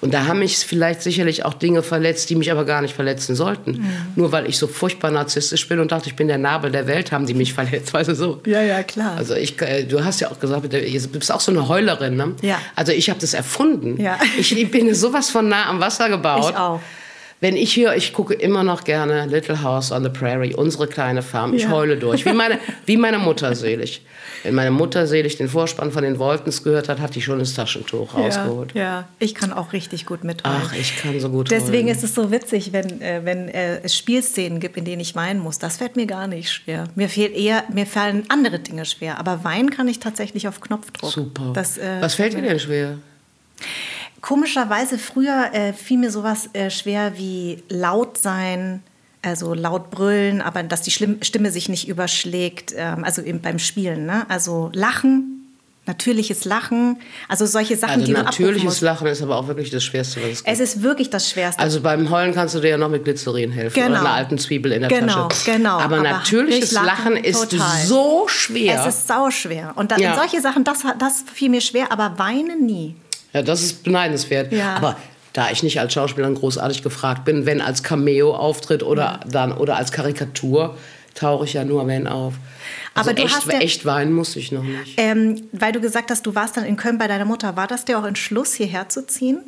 [0.00, 3.34] Und da haben mich vielleicht sicherlich auch Dinge verletzt, die mich aber gar nicht verletzen
[3.34, 3.72] sollten.
[3.72, 3.86] Mhm.
[4.16, 7.12] Nur weil ich so furchtbar narzisstisch bin und dachte, ich bin der Nabel der Welt,
[7.12, 7.92] haben die mich verletzt.
[7.92, 8.40] Weißt du so?
[8.46, 9.16] Ja, ja, klar.
[9.16, 12.16] Also ich, äh, du hast ja auch gesagt, du bist auch so eine Heulerin.
[12.16, 12.34] Ne?
[12.42, 12.58] Ja.
[12.76, 14.00] Also ich habe das erfunden.
[14.00, 14.18] Ja.
[14.38, 16.50] Ich bin sowas von nah am Wasser gebaut.
[16.50, 16.80] Ich auch.
[17.42, 21.22] Wenn ich hier, ich gucke immer noch gerne Little House on the Prairie, unsere kleine
[21.22, 21.54] Farm.
[21.54, 21.70] Ich ja.
[21.70, 24.06] heule durch, wie meine, wie meine Mutter selig.
[24.44, 27.54] Wenn meine Mutter selig den Vorspann von den Wolkens gehört hat, hat die schon das
[27.54, 28.76] Taschentuch rausgeholt.
[28.76, 29.08] Ja, ja.
[29.18, 30.56] ich kann auch richtig gut mitheulen.
[30.64, 31.96] Ach, ich kann so gut Deswegen heulen.
[31.96, 35.40] ist es so witzig, wenn, äh, wenn äh, es Spielszenen gibt, in denen ich weinen
[35.40, 35.58] muss.
[35.58, 36.84] Das fällt mir gar nicht schwer.
[36.94, 39.18] Mir, fehlt eher, mir fallen andere Dinge schwer.
[39.18, 41.10] Aber weinen kann ich tatsächlich auf Knopfdruck.
[41.10, 41.50] Super.
[41.54, 42.98] Das, äh, Was fällt dir denn schwer?
[44.22, 48.82] Komischerweise früher äh, fiel mir sowas äh, schwer wie laut sein,
[49.20, 54.06] also laut brüllen, aber dass die Stimme sich nicht überschlägt, ähm, also eben beim Spielen.
[54.06, 54.24] Ne?
[54.28, 55.42] Also lachen,
[55.86, 56.98] natürliches Lachen,
[57.28, 60.30] also solche Sachen, also die du natürliches Lachen ist aber auch wirklich das Schwerste, was
[60.30, 60.54] es gibt.
[60.54, 61.60] Es ist wirklich das Schwerste.
[61.60, 63.90] Also beim Heulen kannst du dir ja noch mit Glycerin helfen genau.
[63.90, 65.50] oder einer alten Zwiebel in der genau, Tasche.
[65.50, 67.56] Genau, aber, aber natürliches Lachen, Lachen ist
[67.88, 68.86] so schwer.
[68.86, 69.72] Es ist sauschwer.
[69.74, 70.14] Und da, ja.
[70.14, 72.94] solche Sachen, das, das fiel mir schwer, aber weinen nie.
[73.32, 74.52] Ja, das ist beneidenswert.
[74.52, 74.74] Ja.
[74.76, 74.96] Aber
[75.32, 79.92] da ich nicht als Schauspielerin großartig gefragt bin, wenn als Cameo-Auftritt oder, dann, oder als
[79.92, 80.76] Karikatur,
[81.14, 82.34] tauche ich ja nur wenn auf.
[82.94, 84.94] Also Aber du echt, hast ja, echt weinen muss ich noch nicht.
[84.98, 87.56] Ähm, weil du gesagt hast, du warst dann in Köln bei deiner Mutter.
[87.56, 89.40] War das der auch Entschluss, hierher zu ziehen?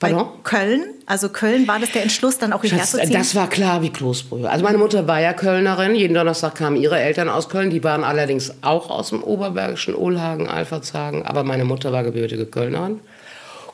[0.00, 0.28] Pardon?
[0.42, 0.82] Bei Köln?
[1.06, 3.12] Also Köln, war das der Entschluss, dann auch hierher Schatz, zu ziehen?
[3.12, 4.48] Das war klar wie Kloßbrühe.
[4.48, 5.94] Also meine Mutter war ja Kölnerin.
[5.94, 7.70] Jeden Donnerstag kamen ihre Eltern aus Köln.
[7.70, 11.26] Die waren allerdings auch aus dem oberbergischen Ohlhagen, Alfertshagen.
[11.26, 13.00] Aber meine Mutter war gebürtige Kölnerin.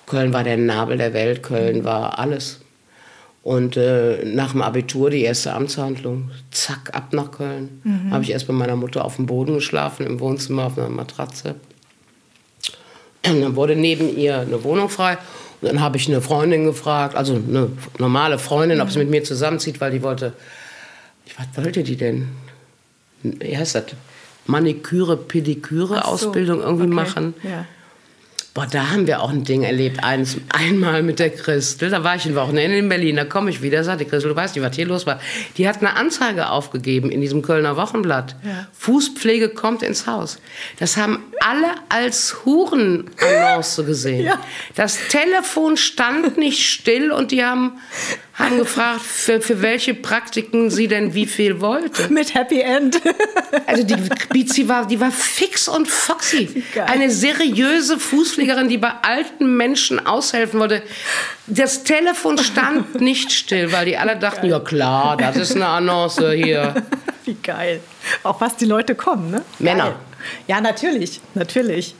[0.06, 2.60] Köln war der Nabel der Welt, Köln war alles.
[3.42, 7.80] Und äh, nach dem Abitur die erste Amtshandlung, zack, ab nach Köln.
[7.84, 8.10] Mhm.
[8.10, 11.54] Habe ich erst bei meiner Mutter auf dem Boden geschlafen, im Wohnzimmer auf einer Matratze.
[13.24, 15.18] Und dann wurde neben ihr eine Wohnung frei.
[15.60, 19.24] Und dann habe ich eine Freundin gefragt, also eine normale Freundin, ob sie mit mir
[19.24, 20.32] zusammenzieht, weil die wollte,
[21.36, 22.28] was wollte die denn?
[23.22, 23.84] Wie heißt das?
[24.46, 26.94] Maniküre, Pediküre, so, Ausbildung irgendwie okay.
[26.94, 27.34] machen.
[27.42, 27.64] Ja.
[28.56, 30.02] Boah, da haben wir auch ein Ding erlebt.
[30.02, 31.90] Eins, einmal mit der Christel.
[31.90, 33.16] Da war ich ein Wochenende in Berlin.
[33.16, 35.20] Da komme ich wieder, sagte Christel, du weißt nicht, was hier los war.
[35.58, 38.34] Die hat eine Anzeige aufgegeben in diesem Kölner Wochenblatt.
[38.42, 38.66] Ja.
[38.72, 40.38] Fußpflege kommt ins Haus.
[40.78, 44.24] Das haben alle als Hurenannonce gesehen.
[44.24, 44.40] Ja.
[44.74, 47.72] Das Telefon stand nicht still und die haben
[48.36, 52.12] haben gefragt, für, für welche Praktiken sie denn wie viel wollte.
[52.12, 53.00] Mit Happy End.
[53.66, 53.96] Also die
[54.30, 56.62] Bizi war, die war fix und foxy.
[56.86, 60.82] Eine seriöse Fußpflegerin, die bei alten Menschen aushelfen wollte.
[61.46, 64.50] Das Telefon stand nicht still, weil die alle dachten, geil.
[64.50, 66.74] ja klar, das ist eine Annonce hier.
[67.24, 67.80] Wie geil.
[68.22, 69.42] Auch was die Leute kommen, ne?
[69.58, 69.84] Männer.
[69.84, 69.96] Geil.
[70.46, 71.94] Ja, natürlich, natürlich.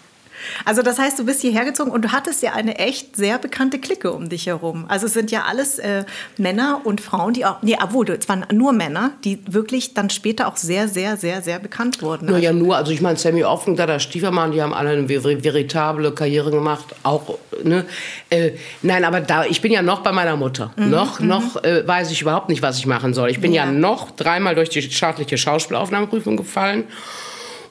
[0.65, 3.79] Also das heißt, du bist hierher gezogen und du hattest ja eine echt sehr bekannte
[3.79, 4.85] Clique um dich herum.
[4.89, 6.05] Also es sind ja alles äh,
[6.37, 10.49] Männer und Frauen, die auch, nee, obwohl, es waren nur Männer, die wirklich dann später
[10.49, 12.27] auch sehr, sehr, sehr, sehr bekannt wurden.
[12.27, 15.09] Nur ja, nur, also ich meine, Sammy Offen, da der Stiefermann, die haben alle eine
[15.09, 17.85] veritable Karriere gemacht, auch, ne?
[18.31, 20.73] Äh, nein, aber da, ich bin ja noch bei meiner Mutter.
[20.77, 21.29] Mhm, noch, mhm.
[21.29, 23.31] noch äh, weiß ich überhaupt nicht, was ich machen soll.
[23.31, 26.85] Ich bin ja, ja noch dreimal durch die staatliche Schauspielaufnahmeprüfung gefallen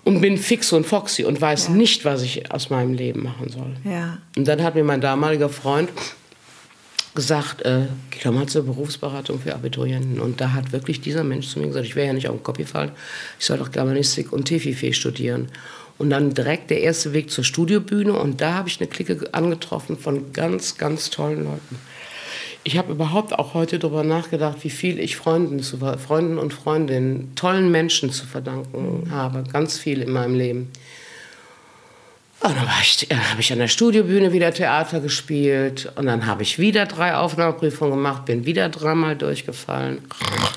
[0.06, 1.74] und bin fix und foxy und weiß ja.
[1.74, 3.76] nicht, was ich aus meinem Leben machen soll.
[3.84, 4.20] Ja.
[4.38, 5.89] Und dann hat mir mein damaliger Freund
[7.16, 10.20] gesagt, äh, geh doch mal zur Berufsberatung für Abiturienten.
[10.20, 12.43] Und da hat wirklich dieser Mensch zu mir gesagt, ich wäre ja nicht auf dem
[12.43, 12.91] Kopf gefallen,
[13.39, 15.49] ich soll doch Germanistik und Tefifee studieren.
[15.97, 19.97] Und dann direkt der erste Weg zur Studiobühne und da habe ich eine Clique angetroffen
[19.97, 21.78] von ganz, ganz tollen Leuten
[22.66, 27.32] ich habe überhaupt auch heute darüber nachgedacht, wie viel ich Freunden, zu, Freunden und Freundinnen,
[27.36, 29.11] tollen Menschen zu verdanken mhm.
[29.11, 29.43] habe.
[29.53, 30.72] Ganz viel in meinem Leben.
[32.41, 36.57] Und dann äh, habe ich an der Studiobühne wieder Theater gespielt und dann habe ich
[36.57, 39.99] wieder drei Aufnahmeprüfungen gemacht, bin wieder dreimal durchgefallen.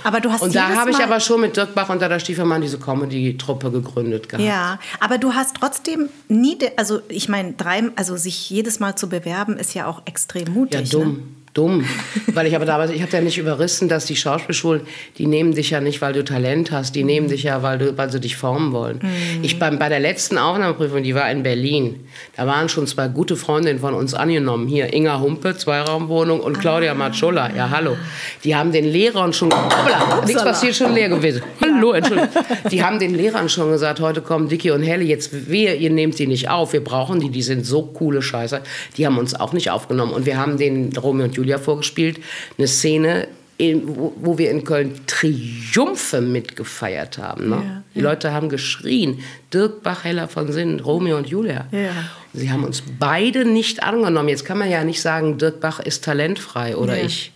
[0.02, 2.62] Aber du hast und da habe ich aber schon mit Dirk Bach und Dada Stiefermann
[2.62, 4.46] diese Comedy-Truppe gegründet gehabt.
[4.46, 9.08] Ja, aber du hast trotzdem nie, also ich meine, drei, also sich jedes Mal zu
[9.08, 10.92] bewerben ist ja auch extrem mutig.
[10.92, 11.12] Ja, dumm.
[11.12, 11.37] Ne?
[11.58, 11.84] Dumm,
[12.28, 14.82] weil ich aber damals, ich habe ja nicht überrissen, dass die Schauspielschulen,
[15.18, 17.98] die nehmen dich ja nicht, weil du Talent hast, die nehmen dich ja, weil, du,
[17.98, 19.00] weil sie dich formen wollen.
[19.02, 19.42] Mhm.
[19.42, 22.06] Ich beim, bei der letzten Aufnahmeprüfung, die war in Berlin,
[22.36, 24.68] da waren schon zwei gute Freundinnen von uns angenommen.
[24.68, 26.94] Hier Inga Humpe, Zweiraumwohnung und Claudia ah.
[26.94, 27.96] Matschola, ja hallo.
[28.44, 31.42] Die haben den Lehrern schon, hoppla, nichts passiert, schon leer gewesen.
[31.60, 32.30] Hallo, Entschuldigung.
[32.70, 36.16] Die haben den Lehrern schon gesagt, heute kommen Dicky und Helle, jetzt wir, ihr nehmt
[36.16, 38.60] sie nicht auf, wir brauchen die, die sind so coole Scheiße.
[38.96, 42.20] Die haben uns auch nicht aufgenommen und wir haben den Romeo und Julia Julia vorgespielt,
[42.58, 47.48] eine Szene, in, wo, wo, wir in Köln Triumphe mitgefeiert haben.
[47.48, 47.56] Ne?
[47.56, 49.18] Ja, Die Leute haben geschrien,
[49.52, 51.66] Dirk Bach, Heller von Sinn, Romeo und Julia.
[51.72, 51.90] Ja.
[52.32, 54.28] Sie haben uns beide nicht angenommen.
[54.28, 57.32] Jetzt kann man ja nicht sagen, Dirk Bach ist talentfrei oder ich.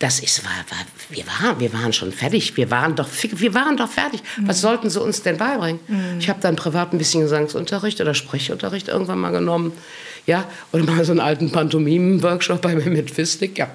[0.00, 0.78] Das ist, war, war,
[1.10, 2.56] wir, waren, wir waren schon fertig.
[2.56, 4.22] Wir waren doch, wir waren doch fertig.
[4.36, 4.48] Mhm.
[4.48, 5.78] Was sollten sie uns denn beibringen?
[5.86, 6.18] Mhm.
[6.18, 9.72] Ich habe dann privat ein bisschen Gesangsunterricht oder Sprechunterricht irgendwann mal genommen.
[10.30, 13.58] Ja, oder mal so einen alten Pantomimen-Workshop bei mir mit Fistik.
[13.58, 13.68] Ja,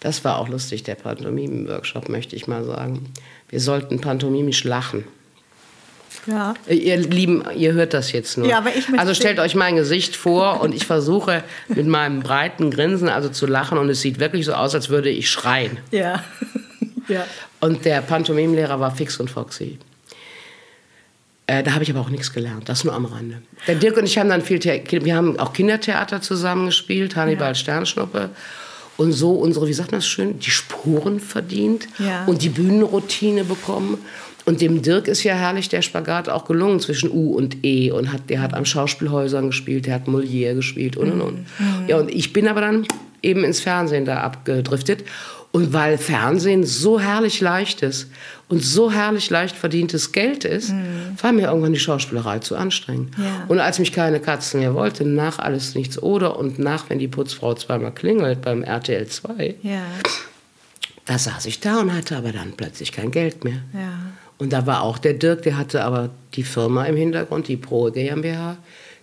[0.00, 3.06] das war auch lustig, der Pantomimen-Workshop, möchte ich mal sagen.
[3.48, 5.04] Wir sollten pantomimisch lachen.
[6.26, 6.52] Ja.
[6.68, 8.46] Ihr Lieben, ihr hört das jetzt nur.
[8.46, 12.70] Ja, aber ich also stellt euch mein Gesicht vor und ich versuche mit meinem breiten
[12.70, 15.78] Grinsen also zu lachen und es sieht wirklich so aus, als würde ich schreien.
[15.90, 16.22] Ja.
[17.08, 17.24] ja.
[17.60, 19.78] Und der Pantomimenlehrer war fix und foxy.
[21.46, 23.42] Äh, da habe ich aber auch nichts gelernt, das nur am Rande.
[23.66, 27.54] Der Dirk und ich haben dann viel, Theater, wir haben auch Kindertheater zusammengespielt, Hannibal ja.
[27.54, 28.30] Sternschnuppe
[28.96, 32.24] und so unsere, wie sagt man das schön, die Spuren verdient ja.
[32.26, 33.98] und die Bühnenroutine bekommen.
[34.44, 38.12] Und dem Dirk ist ja herrlich der Spagat auch gelungen zwischen U und E und
[38.12, 41.38] hat, der hat an Schauspielhäusern gespielt, der hat Molière gespielt und und und.
[41.38, 41.88] Mhm.
[41.88, 42.86] Ja, und ich bin aber dann
[43.22, 45.04] eben ins Fernsehen da abgedriftet
[45.52, 48.08] und weil Fernsehen so herrlich leicht ist
[48.48, 51.16] und so herrlich leicht verdientes Geld ist, mhm.
[51.20, 53.14] war mir irgendwann die Schauspielerei zu anstrengend.
[53.18, 53.44] Ja.
[53.48, 57.08] Und als mich keine Katzen mehr wollte, nach Alles Nichts oder und nach Wenn die
[57.08, 59.82] Putzfrau zweimal klingelt beim RTL 2, ja.
[61.04, 63.60] da saß ich da und hatte aber dann plötzlich kein Geld mehr.
[63.74, 63.92] Ja.
[64.38, 67.90] Und da war auch der Dirk, der hatte aber die Firma im Hintergrund, die Pro
[67.90, 68.56] GmbH,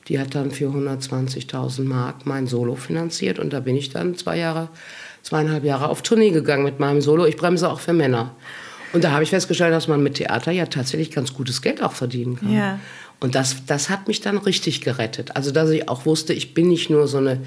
[0.07, 4.37] die hat dann für 120.000 Mark mein Solo finanziert und da bin ich dann zwei
[4.37, 4.69] Jahre
[5.23, 7.25] zweieinhalb Jahre auf Tournee gegangen mit meinem Solo.
[7.25, 8.35] Ich bremse auch für Männer.
[8.93, 11.91] Und da habe ich festgestellt, dass man mit Theater ja tatsächlich ganz gutes Geld auch
[11.91, 12.53] verdienen kann.
[12.53, 12.79] Ja.
[13.19, 15.35] Und das, das hat mich dann richtig gerettet.
[15.35, 17.41] Also, dass ich auch wusste, ich bin nicht nur so eine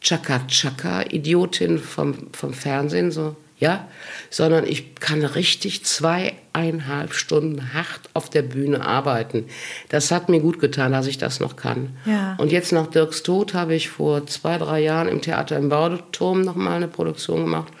[0.00, 3.86] Chaka-Chaka-Idiotin vom, vom Fernsehen, so ja,
[4.28, 9.44] sondern ich kann richtig zweieinhalb Stunden hart auf der Bühne arbeiten.
[9.88, 11.90] Das hat mir gut getan, dass ich das noch kann.
[12.04, 12.34] Ja.
[12.38, 16.42] Und jetzt nach Dirks Tod habe ich vor zwei, drei Jahren im Theater im Bauturm
[16.42, 17.72] noch mal eine Produktion gemacht.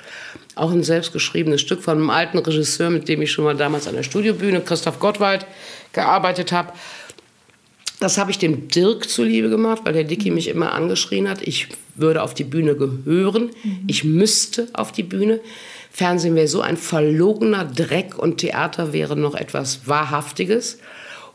[0.54, 3.96] Auch ein selbstgeschriebenes Stück von einem alten Regisseur, mit dem ich schon mal damals an
[3.96, 5.46] der Studiobühne, Christoph Gottwald,
[5.92, 6.72] gearbeitet habe.
[7.98, 11.42] Das habe ich dem Dirk zuliebe gemacht, weil der Dicky mich immer angeschrien hat.
[11.42, 11.66] Ich
[11.96, 13.50] würde auf die Bühne gehören.
[13.88, 15.40] Ich müsste auf die Bühne.
[15.92, 20.78] Fernsehen wäre so ein verlogener Dreck und Theater wäre noch etwas Wahrhaftiges.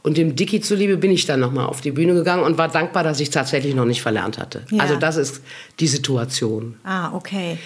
[0.02, 3.04] Und dem Dicky zuliebe bin ich dann nochmal auf die Bühne gegangen und war dankbar,
[3.04, 4.64] dass ich tatsächlich noch nicht verlernt hatte.
[4.72, 4.82] Ja.
[4.82, 5.42] Also das ist
[5.80, 6.78] die Situation.
[6.84, 7.58] Ah, okay.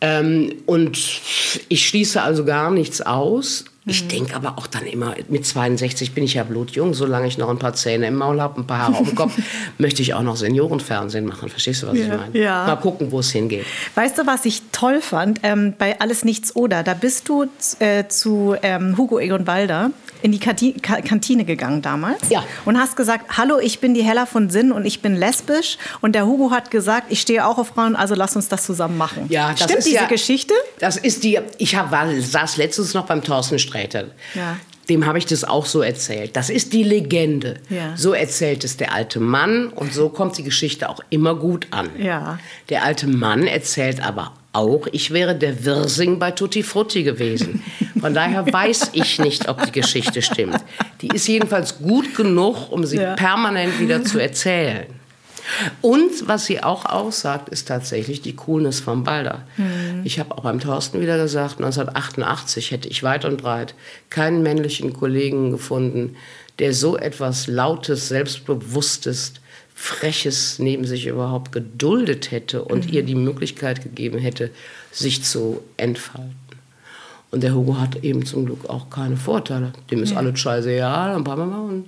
[0.00, 0.98] Ähm, und
[1.68, 3.64] ich schließe also gar nichts aus.
[3.84, 3.90] Mhm.
[3.90, 7.48] Ich denke aber auch dann immer, mit 62 bin ich ja blutjung, solange ich noch
[7.48, 9.32] ein paar Zähne im Maul habe, ein paar Haare auf dem Kopf,
[9.78, 11.48] möchte ich auch noch Seniorenfernsehen machen.
[11.48, 12.38] Verstehst du, was ich Ja, meine?
[12.38, 12.66] ja.
[12.66, 13.64] Mal gucken, wo es hingeht.
[13.94, 15.40] Weißt du, was ich toll fand?
[15.42, 17.46] Ähm, bei Alles Nichts Oder, da bist du
[17.78, 19.90] äh, zu ähm, Hugo Egon Balder
[20.22, 22.44] in die Kanti Ka Kantine gegangen damals Ja.
[22.64, 25.78] und hast gesagt, hallo, ich bin die Hella von Sinn und ich bin lesbisch.
[26.00, 28.98] Und der Hugo hat gesagt, ich stehe auch auf Frauen, also lass uns das zusammen
[28.98, 29.26] machen.
[29.28, 30.54] Ja, das Stimmt diese ja- Geschichte?
[30.78, 34.06] Das ist die, ich hab, war, saß letztens noch beim Thorsten Sträter.
[34.34, 34.56] Ja.
[34.88, 36.34] Dem habe ich das auch so erzählt.
[36.36, 37.60] Das ist die Legende.
[37.68, 37.96] Ja.
[37.96, 41.90] So erzählt es der alte Mann und so kommt die Geschichte auch immer gut an.
[41.96, 42.40] Ja.
[42.70, 47.62] Der alte Mann erzählt aber auch, ich wäre der Wirsing bei Tutti Frutti gewesen.
[48.00, 50.58] Von daher weiß ich nicht, ob die Geschichte stimmt.
[51.02, 53.14] Die ist jedenfalls gut genug, um sie Ja.
[53.14, 54.86] permanent wieder zu erzählen.
[55.80, 59.42] Und was sie auch aussagt, ist tatsächlich die Coolness von Balder.
[60.04, 63.74] Ich habe auch beim Thorsten wieder gesagt, 1988 hätte ich weit und breit
[64.10, 66.16] keinen männlichen Kollegen gefunden,
[66.60, 69.34] der so etwas Lautes, Selbstbewusstes,
[69.82, 74.50] Freches neben sich überhaupt geduldet hätte und ihr die Möglichkeit gegeben hätte,
[74.92, 76.34] sich zu entfalten.
[77.30, 79.72] Und der Hugo hat eben zum Glück auch keine Vorteile.
[79.90, 81.60] Dem ist alles scheißegal und bla bla bla.
[81.60, 81.86] Und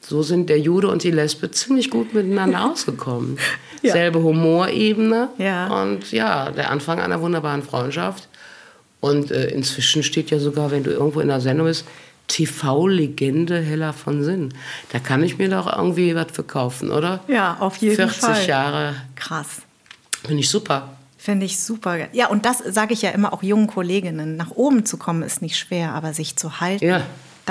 [0.00, 3.36] so sind der Jude und die Lesbe ziemlich gut miteinander ausgekommen.
[3.82, 3.92] Ja.
[3.92, 5.82] Selbe Humorebene Ja.
[5.82, 8.28] und ja, der Anfang einer wunderbaren Freundschaft.
[9.00, 11.84] Und äh, inzwischen steht ja sogar, wenn du irgendwo in der Sendung bist,
[12.30, 14.54] TV-Legende Hella von Sinn.
[14.92, 17.20] Da kann ich mir doch irgendwie was verkaufen, oder?
[17.28, 18.46] Ja, auf jeden 40 Fall.
[18.46, 19.62] Jahre, Krass.
[20.24, 20.90] finde ich super.
[21.18, 21.98] Finde ich super.
[22.14, 24.36] Ja, und das sage ich ja immer auch jungen Kolleginnen.
[24.36, 27.02] Nach oben zu kommen ist nicht schwer, aber sich zu halten, Ja.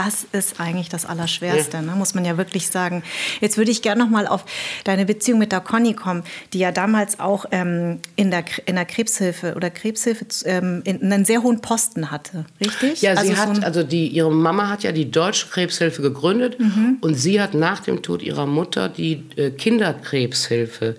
[0.06, 1.92] Das ist eigentlich das Allerschwerste, ne?
[1.96, 3.04] muss man ja wirklich sagen.
[3.42, 4.46] Jetzt würde ich gerne noch mal auf
[4.86, 6.24] deine Beziehung mit der Conny kommen,
[6.54, 11.26] die ja damals auch ähm, in, der, in der Krebshilfe oder Krebshilfe ähm, in, einen
[11.26, 13.02] sehr hohen Posten hatte, richtig?
[13.02, 16.02] Ja, sie Also so hat, ein- also die, ihre Mama hat ja die Deutsche Krebshilfe
[16.02, 16.58] gegründet
[17.02, 20.96] und sie hat nach dem Tod ihrer Mutter die äh, Kinderkrebshilfe,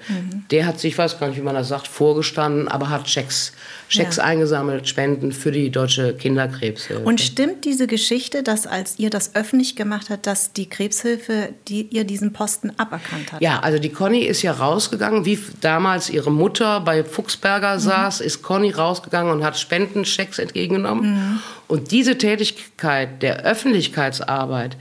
[0.50, 3.52] der hat sich, ich weiß gar nicht, wie man das sagt, vorgestanden, aber hat Schecks,
[3.92, 4.22] Schecks Ja.
[4.24, 7.02] eingesammelt, Spenden für die Deutsche Kinderkrebshilfe.
[7.02, 11.82] Und stimmt diese Geschichte, dass als ihr das öffentlich gemacht habt, dass die Krebshilfe die,
[11.90, 13.42] ihr diesen Posten aberkannt hat?
[13.42, 18.42] Ja, also die Conny ist ja rausgegangen, wie damals ihre Mutter bei Fuchsberger saß, ist
[18.42, 21.40] Conny rausgegangen und hat Spendenchecks entgegengenommen.
[21.66, 24.76] Und diese Tätigkeit der Öffentlichkeitsarbeit,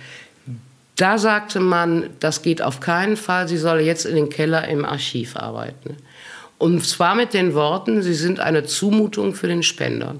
[0.97, 4.86] da sagte man, das geht auf keinen Fall, sie solle jetzt in den Keller im
[4.86, 5.97] Archiv arbeiten.
[6.60, 10.16] Und zwar mit den Worten, sie sind eine Zumutung für den Spender.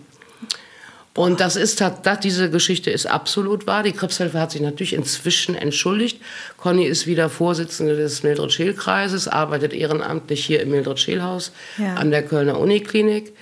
[1.14, 3.84] Und das ist das, diese Geschichte ist absolut wahr.
[3.84, 6.22] Die Krebshilfe hat sich natürlich inzwischen entschuldigt.
[6.56, 11.96] Conny ist wieder Vorsitzende des Mildred-Scheel-Kreises, arbeitet ehrenamtlich hier im Mildred-Scheel-Haus Ja.
[11.96, 13.34] an der Kölner Uniklinik.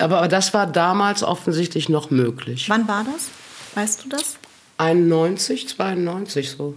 [0.00, 2.68] Aber, aber das war damals offensichtlich noch möglich.
[2.68, 3.28] Wann war das?
[3.74, 4.36] Weißt du das?
[4.76, 6.74] 91, 92 so.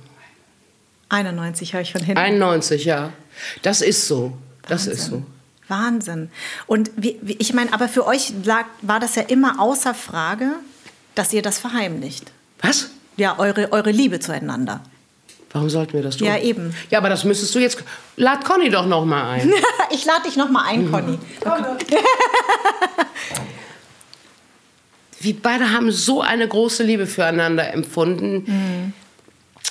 [1.10, 2.18] 91 höre ich von hinten.
[2.20, 3.12] 91, ja.
[3.64, 4.38] Das ist so.
[4.68, 5.24] Das ist so.
[5.68, 6.30] Wahnsinn.
[6.68, 10.52] Und wie, wie, ich meine, aber für euch lag, war das ja immer außer Frage,
[11.16, 12.32] dass ihr das verheimlicht.
[12.62, 12.90] Was?
[13.18, 14.82] Ja, eure, eure Liebe zueinander.
[15.52, 16.28] Warum sollten wir das tun?
[16.28, 16.76] Ja, eben.
[16.90, 17.82] Ja, aber das müsstest du jetzt.
[18.18, 19.54] Lad Conny doch noch mal ein.
[19.92, 21.18] ich lade dich noch mal ein, Conny.
[25.22, 28.94] wir beide haben so eine große Liebe füreinander empfunden.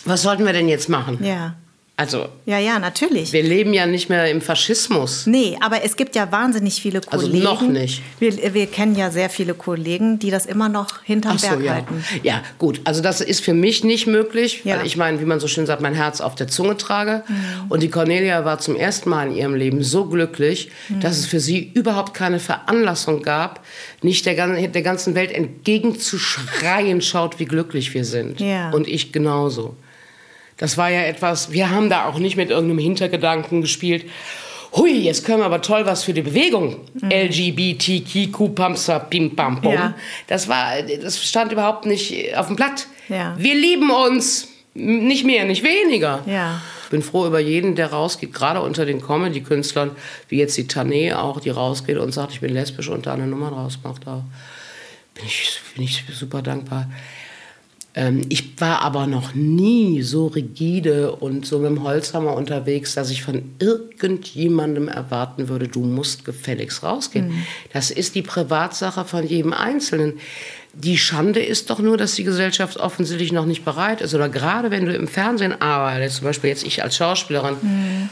[0.07, 1.23] Was sollten wir denn jetzt machen?
[1.23, 1.55] Ja.
[1.97, 3.33] Also, Ja, ja, natürlich.
[3.33, 5.27] wir leben ja nicht mehr im Faschismus.
[5.29, 7.45] Nee, aber es gibt ja wahnsinnig viele Also Kollegen.
[7.45, 8.03] noch nicht.
[8.19, 11.63] Wir, wir kennen ja sehr viele Kollegen, die das immer noch hinterm Ach so, Berg
[11.65, 11.73] ja.
[11.75, 12.05] halten.
[12.25, 12.81] Ja, gut.
[12.83, 14.79] Also das ist für mich nicht möglich, Ja.
[14.79, 17.23] weil ich meine, wie man so schön sagt, mein Herz auf der Zunge trage.
[17.29, 17.35] Mhm.
[17.71, 20.99] Und die Cornelia war zum ersten Mal in ihrem Leben so glücklich, Mhm.
[20.99, 23.65] dass es für sie überhaupt keine Veranlassung gab,
[24.03, 24.35] nicht der,
[24.67, 28.41] der ganzen Welt entgegenzuschreien, schaut, wie glücklich wir sind.
[28.41, 28.71] Ja.
[28.71, 29.77] Und ich genauso.
[30.57, 34.07] Das war ja etwas, wir haben da auch nicht mit irgendeinem Hintergedanken gespielt.
[34.73, 36.77] hui, jetzt können wir aber toll was für die Bewegung.
[36.95, 37.11] Mhm.
[37.11, 39.73] LGBTQ, Pamsa, Pim, Pam, Pum.
[39.73, 39.95] Ja.
[40.27, 42.87] Das, war, das stand überhaupt nicht auf dem Blatt.
[43.09, 43.35] Ja.
[43.39, 44.49] Wir lieben uns.
[44.77, 46.25] Nicht mehr, nicht weniger.
[46.27, 46.61] Ja.
[46.85, 49.93] Ich bin froh über jeden, der rausgeht, gerade unter den Comedy-Künstlern,
[50.29, 53.29] wie jetzt die Tané auch, die rausgeht und sagt, ich bin lesbisch und da eine
[53.29, 54.05] Nummer draus macht.
[54.05, 54.25] Da
[55.15, 56.91] bin ich, bin ich super dankbar.
[57.95, 63.11] Ähm, ich war aber noch nie so rigide und so mit dem Holzhammer unterwegs, dass
[63.11, 67.29] ich von irgendjemandem erwarten würde, du musst gefälligst rausgehen.
[67.29, 67.47] Mhm.
[67.73, 70.15] Das ist die Privatsache von jedem Einzelnen.
[70.73, 74.13] Die Schande ist doch nur, dass die Gesellschaft offensichtlich noch nicht bereit ist.
[74.13, 78.11] Oder gerade wenn du im Fernsehen arbeitest, zum Beispiel jetzt ich als Schauspielerin, mhm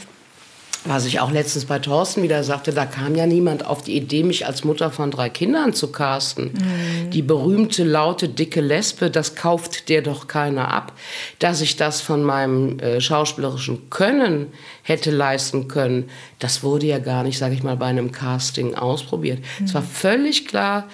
[0.85, 4.25] was ich auch letztens bei Thorsten wieder sagte, da kam ja niemand auf die Idee,
[4.25, 6.53] mich als Mutter von drei Kindern zu casten.
[6.53, 7.11] Mhm.
[7.11, 10.93] Die berühmte, laute, dicke Lesbe, das kauft dir doch keiner ab.
[11.39, 14.49] Dass ich das von meinem äh, schauspielerischen Können
[14.83, 16.11] hätte leisten können,
[16.41, 19.39] das wurde ja gar nicht, sage ich mal, bei einem Casting ausprobiert.
[19.39, 19.67] Mhm.
[19.67, 20.89] Es war völlig klar,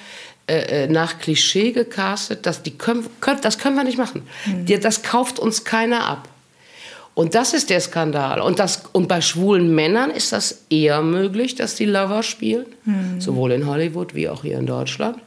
[0.48, 4.22] äh, äh, nach Klischee gecastet, dass die können, können, das können wir nicht machen.
[4.46, 4.80] Mhm.
[4.80, 6.28] Das kauft uns keiner ab.
[7.18, 8.40] Und das ist der Skandal.
[8.40, 13.20] Und, das, und bei schwulen Männern ist das eher möglich, dass die Lover spielen, mhm.
[13.20, 15.18] sowohl in Hollywood wie auch hier in Deutschland.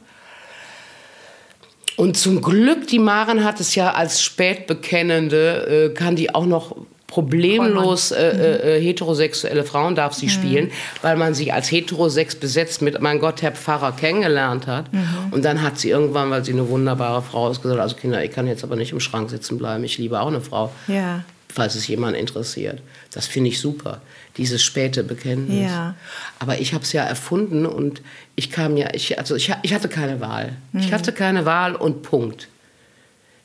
[1.96, 6.74] Und zum Glück, die Maren hat es ja als Spätbekennende, äh, kann die auch noch
[7.08, 10.30] problemlos äh, äh, äh, heterosexuelle Frauen darf sie mhm.
[10.30, 10.70] spielen,
[11.02, 14.90] weil man sie als heterosex besetzt mit, mein Gott, Herr Pfarrer kennengelernt hat.
[14.94, 15.04] Mhm.
[15.30, 18.30] Und dann hat sie irgendwann, weil sie eine wunderbare Frau ist, gesagt, also Kinder, ich
[18.30, 20.72] kann jetzt aber nicht im Schrank sitzen bleiben, ich liebe auch eine Frau.
[20.88, 21.22] Ja
[21.52, 22.80] falls es jemand interessiert.
[23.12, 24.00] Das finde ich super,
[24.36, 25.70] dieses späte Bekenntnis.
[25.70, 25.94] Ja.
[26.38, 28.00] Aber ich habe es ja erfunden und
[28.34, 30.56] ich kam ja, ich, also ich, ich hatte keine Wahl.
[30.72, 30.80] Mhm.
[30.80, 32.48] Ich hatte keine Wahl und Punkt.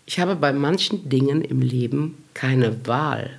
[0.06, 3.32] Ich habe bei manchen Dingen im Leben keine Wahl.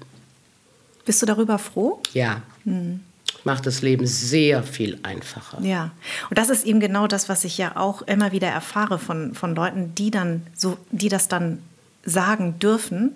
[1.06, 2.02] Bist du darüber froh?
[2.12, 2.42] Ja.
[2.64, 3.00] Mhm.
[3.44, 5.62] Macht das Leben sehr viel einfacher.
[5.62, 5.92] Ja,
[6.28, 9.54] und das ist eben genau das, was ich ja auch immer wieder erfahre von, von
[9.54, 11.62] Leuten, die dann so, die das dann
[12.04, 13.14] sagen dürfen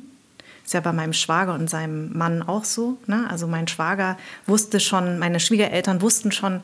[0.65, 2.99] ist ja bei meinem Schwager und seinem Mann auch so.
[3.07, 3.27] Ne?
[3.29, 6.63] Also mein Schwager wusste schon, meine Schwiegereltern wussten schon,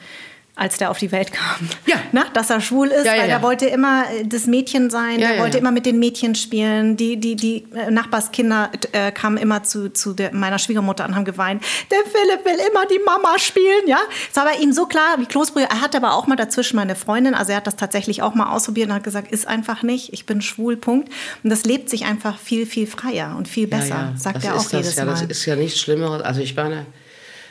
[0.59, 1.69] als der auf die Welt kam.
[1.87, 1.97] Ja.
[2.13, 5.21] Na, dass er schwul ist, ja, ja, weil er wollte immer äh, das Mädchen sein,
[5.21, 6.97] ja, er wollte immer mit den Mädchen spielen.
[6.97, 11.25] Die, die, die äh, Nachbarskinder äh, kamen immer zu, zu der, meiner Schwiegermutter und haben
[11.25, 11.63] geweint.
[11.91, 13.99] Der Philipp will immer die Mama spielen, ja.
[14.31, 15.67] Es war bei ihm so klar wie Kloßbrühe.
[15.71, 18.51] Er hatte aber auch mal dazwischen meine Freundin, also er hat das tatsächlich auch mal
[18.53, 21.09] ausprobiert und hat gesagt, ist einfach nicht, ich bin schwul, Punkt.
[21.45, 24.97] Und das lebt sich einfach viel, viel freier und viel besser, sagt er auch jedes
[24.97, 25.13] ja, Mal.
[25.13, 26.23] Das ist ja nichts Schlimmeres.
[26.23, 26.87] Also ich meine,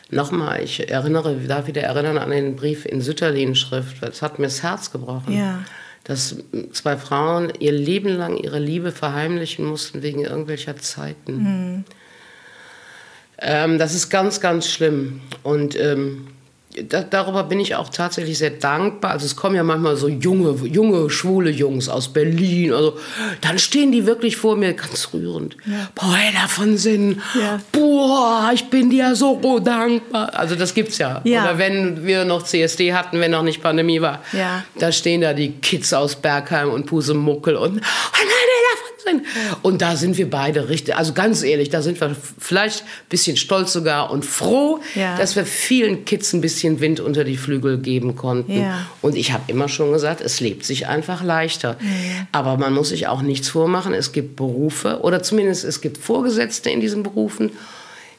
[0.09, 4.01] Nochmal, ich erinnere, darf wieder erinnern an den Brief in Sütterlin-Schrift.
[4.03, 5.37] Es hat mir das Herz gebrochen.
[5.37, 5.63] Ja.
[6.05, 6.37] Dass
[6.71, 11.33] zwei Frauen ihr Leben lang ihre Liebe verheimlichen mussten wegen irgendwelcher Zeiten.
[11.37, 11.83] Mhm.
[13.39, 15.19] Ähm, das ist ganz, ganz schlimm.
[15.43, 16.27] Und ähm,
[16.83, 19.11] da, darüber bin ich auch tatsächlich sehr dankbar.
[19.11, 22.73] Also es kommen ja manchmal so junge, junge, schwule Jungs aus Berlin.
[22.73, 22.97] Also
[23.41, 25.57] dann stehen die wirklich vor mir, ganz rührend.
[25.65, 25.89] Ja.
[25.95, 27.59] Boah, davon sind, ja.
[27.71, 30.33] boah, ich bin dir so dankbar.
[30.33, 31.21] Also das gibt's ja.
[31.23, 31.43] ja.
[31.43, 34.63] Oder wenn wir noch CSD hatten, wenn noch nicht Pandemie war, ja.
[34.79, 38.27] da stehen da die Kids aus Bergheim und Pusemuckel und, oh
[39.07, 39.23] sind.
[39.61, 43.37] Und da sind wir beide richtig, also ganz ehrlich, da sind wir vielleicht ein bisschen
[43.37, 45.17] stolz sogar und froh, ja.
[45.17, 48.61] dass wir vielen Kids ein bisschen Wind unter die Flügel geben konnten.
[48.61, 48.87] Ja.
[49.01, 51.77] Und ich habe immer schon gesagt, es lebt sich einfach leichter.
[52.31, 53.93] Aber man muss sich auch nichts vormachen.
[53.93, 57.51] Es gibt Berufe oder zumindest es gibt Vorgesetzte in diesen Berufen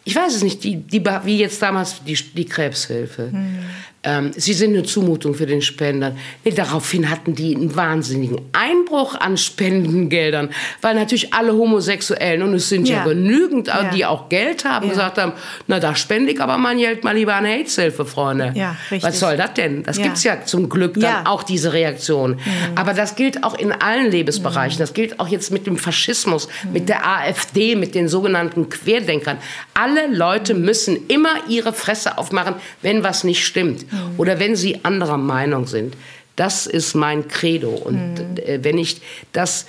[0.09, 3.28] ich weiß es nicht, die, die, wie jetzt damals die, die Krebshilfe.
[3.30, 3.59] Mhm.
[4.05, 6.14] Ähm, sie sind eine Zumutung für den Spender.
[6.44, 12.68] Nee, daraufhin hatten die einen wahnsinnigen Einbruch an Spendengeldern, weil natürlich alle Homosexuellen, und es
[12.68, 13.90] sind ja, ja genügend, ja.
[13.92, 14.92] die auch Geld haben, ja.
[14.92, 15.32] gesagt haben,
[15.66, 18.53] na da spende ich aber mein Geld mal lieber an AIDS-Hilfe, Freunde.
[18.55, 19.03] Ja, richtig.
[19.03, 19.82] Was soll das denn?
[19.82, 20.05] Das ja.
[20.05, 22.32] gibt es ja zum Glück dann auch, diese Reaktion.
[22.32, 22.38] Mhm.
[22.76, 24.78] Aber das gilt auch in allen Lebensbereichen.
[24.78, 24.82] Mhm.
[24.82, 26.72] Das gilt auch jetzt mit dem Faschismus, mhm.
[26.72, 29.38] mit der AfD, mit den sogenannten Querdenkern.
[29.74, 33.88] Alle Leute müssen immer ihre Fresse aufmachen, wenn was nicht stimmt.
[33.91, 34.14] Mhm.
[34.18, 35.97] oder wenn sie anderer Meinung sind.
[36.36, 37.70] Das ist mein Credo.
[37.70, 38.36] Und mhm.
[38.36, 39.01] Äh, wenn ich
[39.32, 39.66] das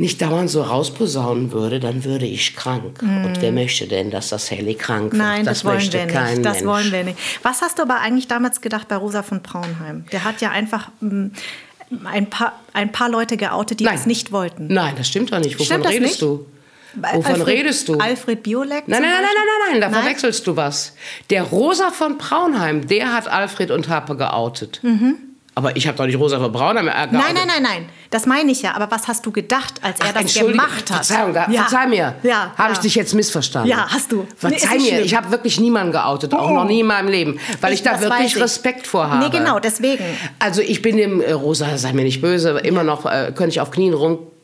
[0.00, 3.02] nicht dauernd so rausposaunen würde, dann würde ich krank.
[3.02, 3.24] Mhm.
[3.26, 5.22] Und wer möchte denn, dass das Helly krank wird?
[5.22, 6.44] Nein, das, das wollen wir nicht.
[6.44, 6.66] Das Mensch.
[6.66, 7.18] wollen wir nicht.
[7.42, 10.06] Was hast du aber eigentlich damals gedacht bei Rosa von Braunheim?
[10.10, 11.26] Der hat ja einfach mm,
[12.04, 13.96] ein paar, ein paar Leute geoutet, die Nein.
[13.96, 14.68] das nicht wollten.
[14.68, 15.54] Nein, das stimmt doch nicht.
[15.54, 16.22] Wovon stimmt redest nicht?
[16.22, 16.46] du?
[16.94, 17.98] Wovon Alfred, redest du?
[17.98, 18.88] Alfred Biolek?
[18.88, 20.02] Nein, nein, nein, nein, nein, nein, da nein?
[20.02, 20.94] verwechselst du was.
[21.30, 24.80] Der Rosa von Braunheim, der hat Alfred und Harpe geoutet.
[24.82, 25.16] Mhm.
[25.54, 27.12] Aber ich habe doch nicht Rosa von Braunheim geoutet.
[27.12, 27.88] Nein, nein, nein, nein.
[28.10, 31.06] Das meine ich ja, aber was hast du gedacht, als er Ach, das gemacht hat?
[31.06, 31.62] Verzeihung, da, ja.
[31.62, 32.14] verzeih mir.
[32.22, 32.72] Ja, Habe ja.
[32.72, 33.70] ich dich jetzt missverstanden?
[33.70, 34.22] Ja, hast du.
[34.22, 37.38] Nee, Verzeih nicht mir, ich habe wirklich niemanden geoutet, auch noch nie in meinem Leben,
[37.60, 38.42] weil ich, da das wirklich ich.
[38.42, 39.24] Respekt vor habe.
[39.24, 40.04] Nee, genau, deswegen.
[40.40, 43.60] Also ich bin dem, äh, Rosa, sei mir nicht böse, immer noch, äh, könnte ich
[43.60, 43.94] auf Knien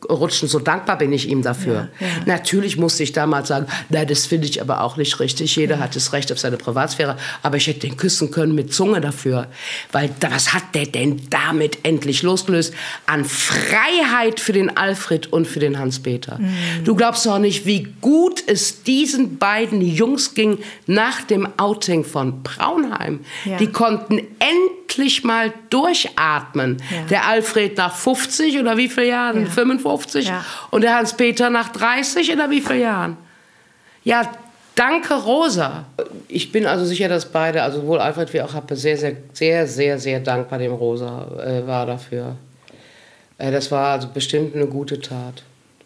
[0.09, 1.89] rumrutschen, so dankbar bin ich ihm dafür.
[1.99, 2.13] Ja, ja.
[2.25, 5.95] Natürlich musste ich damals sagen, nein, das finde ich aber auch nicht richtig, jeder hat
[5.95, 9.47] das Recht auf seine Privatsphäre, aber ich hätte den küssen können mit Zunge dafür,
[9.91, 12.73] weil was hat der denn damit endlich losgelöst
[13.05, 16.39] an Freiheit für den Alfred und für den Hans-Peter.
[16.39, 16.83] Mhm.
[16.83, 22.43] Du glaubst doch nicht, wie gut es diesen beiden Jungs ging nach dem Outing von
[22.43, 23.21] Braunheim.
[23.45, 23.57] Ja.
[23.57, 24.76] Die konnten endlich
[25.23, 26.77] mal durchatmen.
[26.89, 27.03] Ja.
[27.09, 29.45] Der Alfred nach 50 oder wie viele Jahren?
[29.45, 29.51] Ja.
[29.51, 30.27] 55.
[30.27, 30.45] Ja.
[30.71, 33.17] Und der Hans-Peter nach 30 oder wie viele Jahren?
[34.03, 34.31] Ja,
[34.75, 35.85] danke Rosa.
[36.27, 39.67] Ich bin also sicher, dass beide, also sowohl Alfred wie auch Happe, sehr, sehr, sehr,
[39.67, 42.37] sehr, sehr dankbar dem Rosa äh, war dafür.
[43.37, 45.43] Äh, das war also bestimmt eine gute Tat.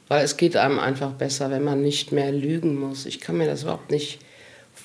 [0.07, 3.05] Weil es geht einem einfach besser, wenn man nicht mehr lügen muss.
[3.05, 4.19] Ich kann mir das überhaupt nicht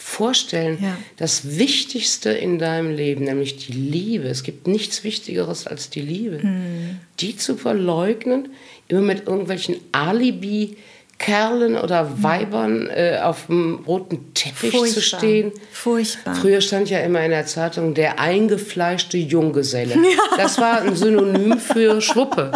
[0.07, 0.79] vorstellen.
[0.81, 0.97] Ja.
[1.17, 4.29] Das Wichtigste in deinem Leben, nämlich die Liebe.
[4.29, 6.41] Es gibt nichts Wichtigeres als die Liebe.
[6.43, 6.99] Hm.
[7.21, 8.51] Die zu verleugnen,
[8.89, 10.77] immer mit irgendwelchen Alibi.
[11.19, 14.83] Kerlen oder Weibern äh, auf dem roten Teppich zu Hm.
[14.93, 15.19] Furchtbar.
[15.19, 15.53] stehen.
[15.73, 16.35] Furchtbar.
[16.35, 19.95] Früher stand ja immer in der Zeitung der eingefleischte Junggeselle.
[20.37, 22.53] Das war ein Synonym für Schwuppe.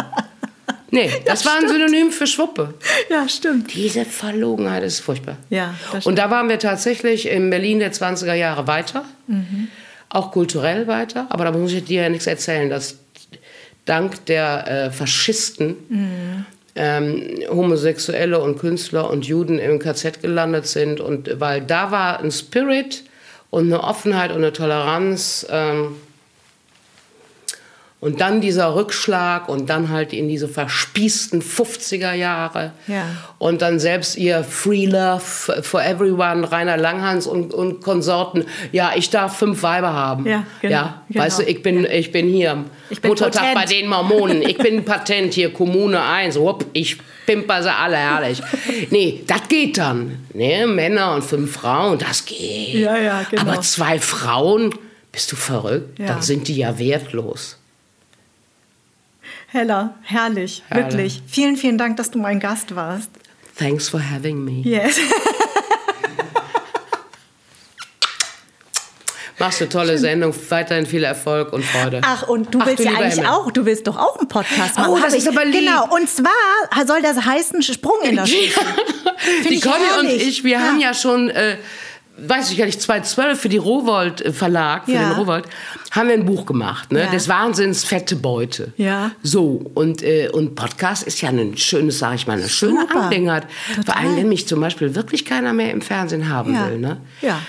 [0.91, 2.73] Nee, das war ein Synonym für Schwuppe.
[3.09, 3.73] Ja, stimmt.
[3.73, 5.37] Diese Verlogenheit ist furchtbar.
[5.49, 9.05] Ja, das Und da waren wir tatsächlich in Berlin der 20er Jahre weiter,
[10.09, 11.27] auch kulturell weiter.
[11.29, 12.97] Aber da muss ich dir ja nichts erzählen, dass
[13.85, 20.99] dank der äh, Faschisten ähm, Homosexuelle und Künstler und Juden im KZ gelandet sind.
[20.99, 23.03] Und weil da war ein Spirit
[23.49, 25.45] und eine Offenheit und eine Toleranz.
[25.49, 25.95] Ähm,
[28.01, 32.71] und dann dieser Rückschlag und dann halt in diese verspießten 50er Jahre.
[32.87, 33.05] Ja.
[33.37, 35.21] Und dann selbst ihr Free Love
[35.61, 38.45] for Everyone, Rainer Langhans und, und Konsorten.
[38.71, 40.25] Ja, ich darf fünf Weiber haben.
[40.25, 41.23] Ja, genau, ja genau.
[41.23, 42.65] Weißt du, ich bin, ich bin hier.
[42.89, 43.55] Ich bin Muttertag potent.
[43.55, 44.41] bei den Mormonen.
[44.41, 46.37] Ich bin Patent hier, Kommune 1.
[46.37, 46.97] Hupp, ich
[47.27, 48.41] pimper sie alle herrlich.
[48.89, 50.25] Nee, das geht dann.
[50.33, 52.73] Nee, Männer und fünf Frauen, das geht.
[52.73, 53.43] Ja, ja, genau.
[53.43, 54.73] Aber zwei Frauen,
[55.11, 55.99] bist du verrückt?
[55.99, 56.07] Ja.
[56.07, 57.60] Dann sind die ja wertlos.
[59.53, 60.81] Hella, herrlich, Hella.
[60.87, 61.21] wirklich.
[61.27, 63.09] Vielen, vielen Dank, dass du mein Gast warst.
[63.57, 64.61] Thanks for having me.
[64.67, 64.95] Yes.
[69.39, 71.99] Machst eine tolle Sendung, weiterhin viel Erfolg und Freude.
[72.03, 73.29] Ach, und du Ach, willst du ja eigentlich Himmel.
[73.31, 74.93] auch, du willst doch auch einen Podcast machen.
[74.93, 75.61] Oh, das ist aber lieb.
[75.61, 76.31] Genau, und zwar
[76.85, 78.51] soll das heißen Sprung in das Spiel.
[79.49, 80.59] Die ich Conny und ich, wir Ja.
[80.59, 81.57] haben ja schon, äh,
[82.27, 85.09] weiß ich gar nicht, 2012 für die Rowold äh, Verlag, für Ja.
[85.09, 85.45] den Rowold,
[85.91, 87.01] haben wir ein Buch gemacht, ne?
[87.05, 87.11] Ja.
[87.11, 88.73] Des Wahnsinns fette Beute.
[88.77, 89.11] Ja.
[89.23, 92.85] So, und, äh, und Podcast ist ja ein schönes, sag ich mal, eine schöne.
[92.89, 93.47] Angelegenheit.
[93.85, 96.67] Vor allem, wenn mich zum Beispiel wirklich keiner mehr im Fernsehen haben Ja.
[96.69, 96.97] will, ne?
[97.21, 97.39] Ja.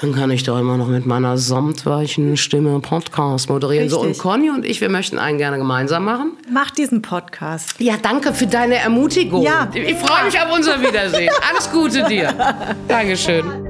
[0.00, 3.90] Dann kann ich doch immer noch mit meiner samtweichen Stimme Podcast moderieren.
[3.90, 4.22] So, und Richtig.
[4.22, 6.38] Conny und ich, wir möchten einen gerne gemeinsam machen.
[6.50, 7.74] Mach diesen Podcast.
[7.80, 9.42] Ja, danke für deine Ermutigung.
[9.42, 9.68] Ja.
[9.74, 11.30] Ich freue mich auf unser Wiedersehen.
[11.50, 12.32] Alles Gute dir.
[12.88, 13.69] Dankeschön.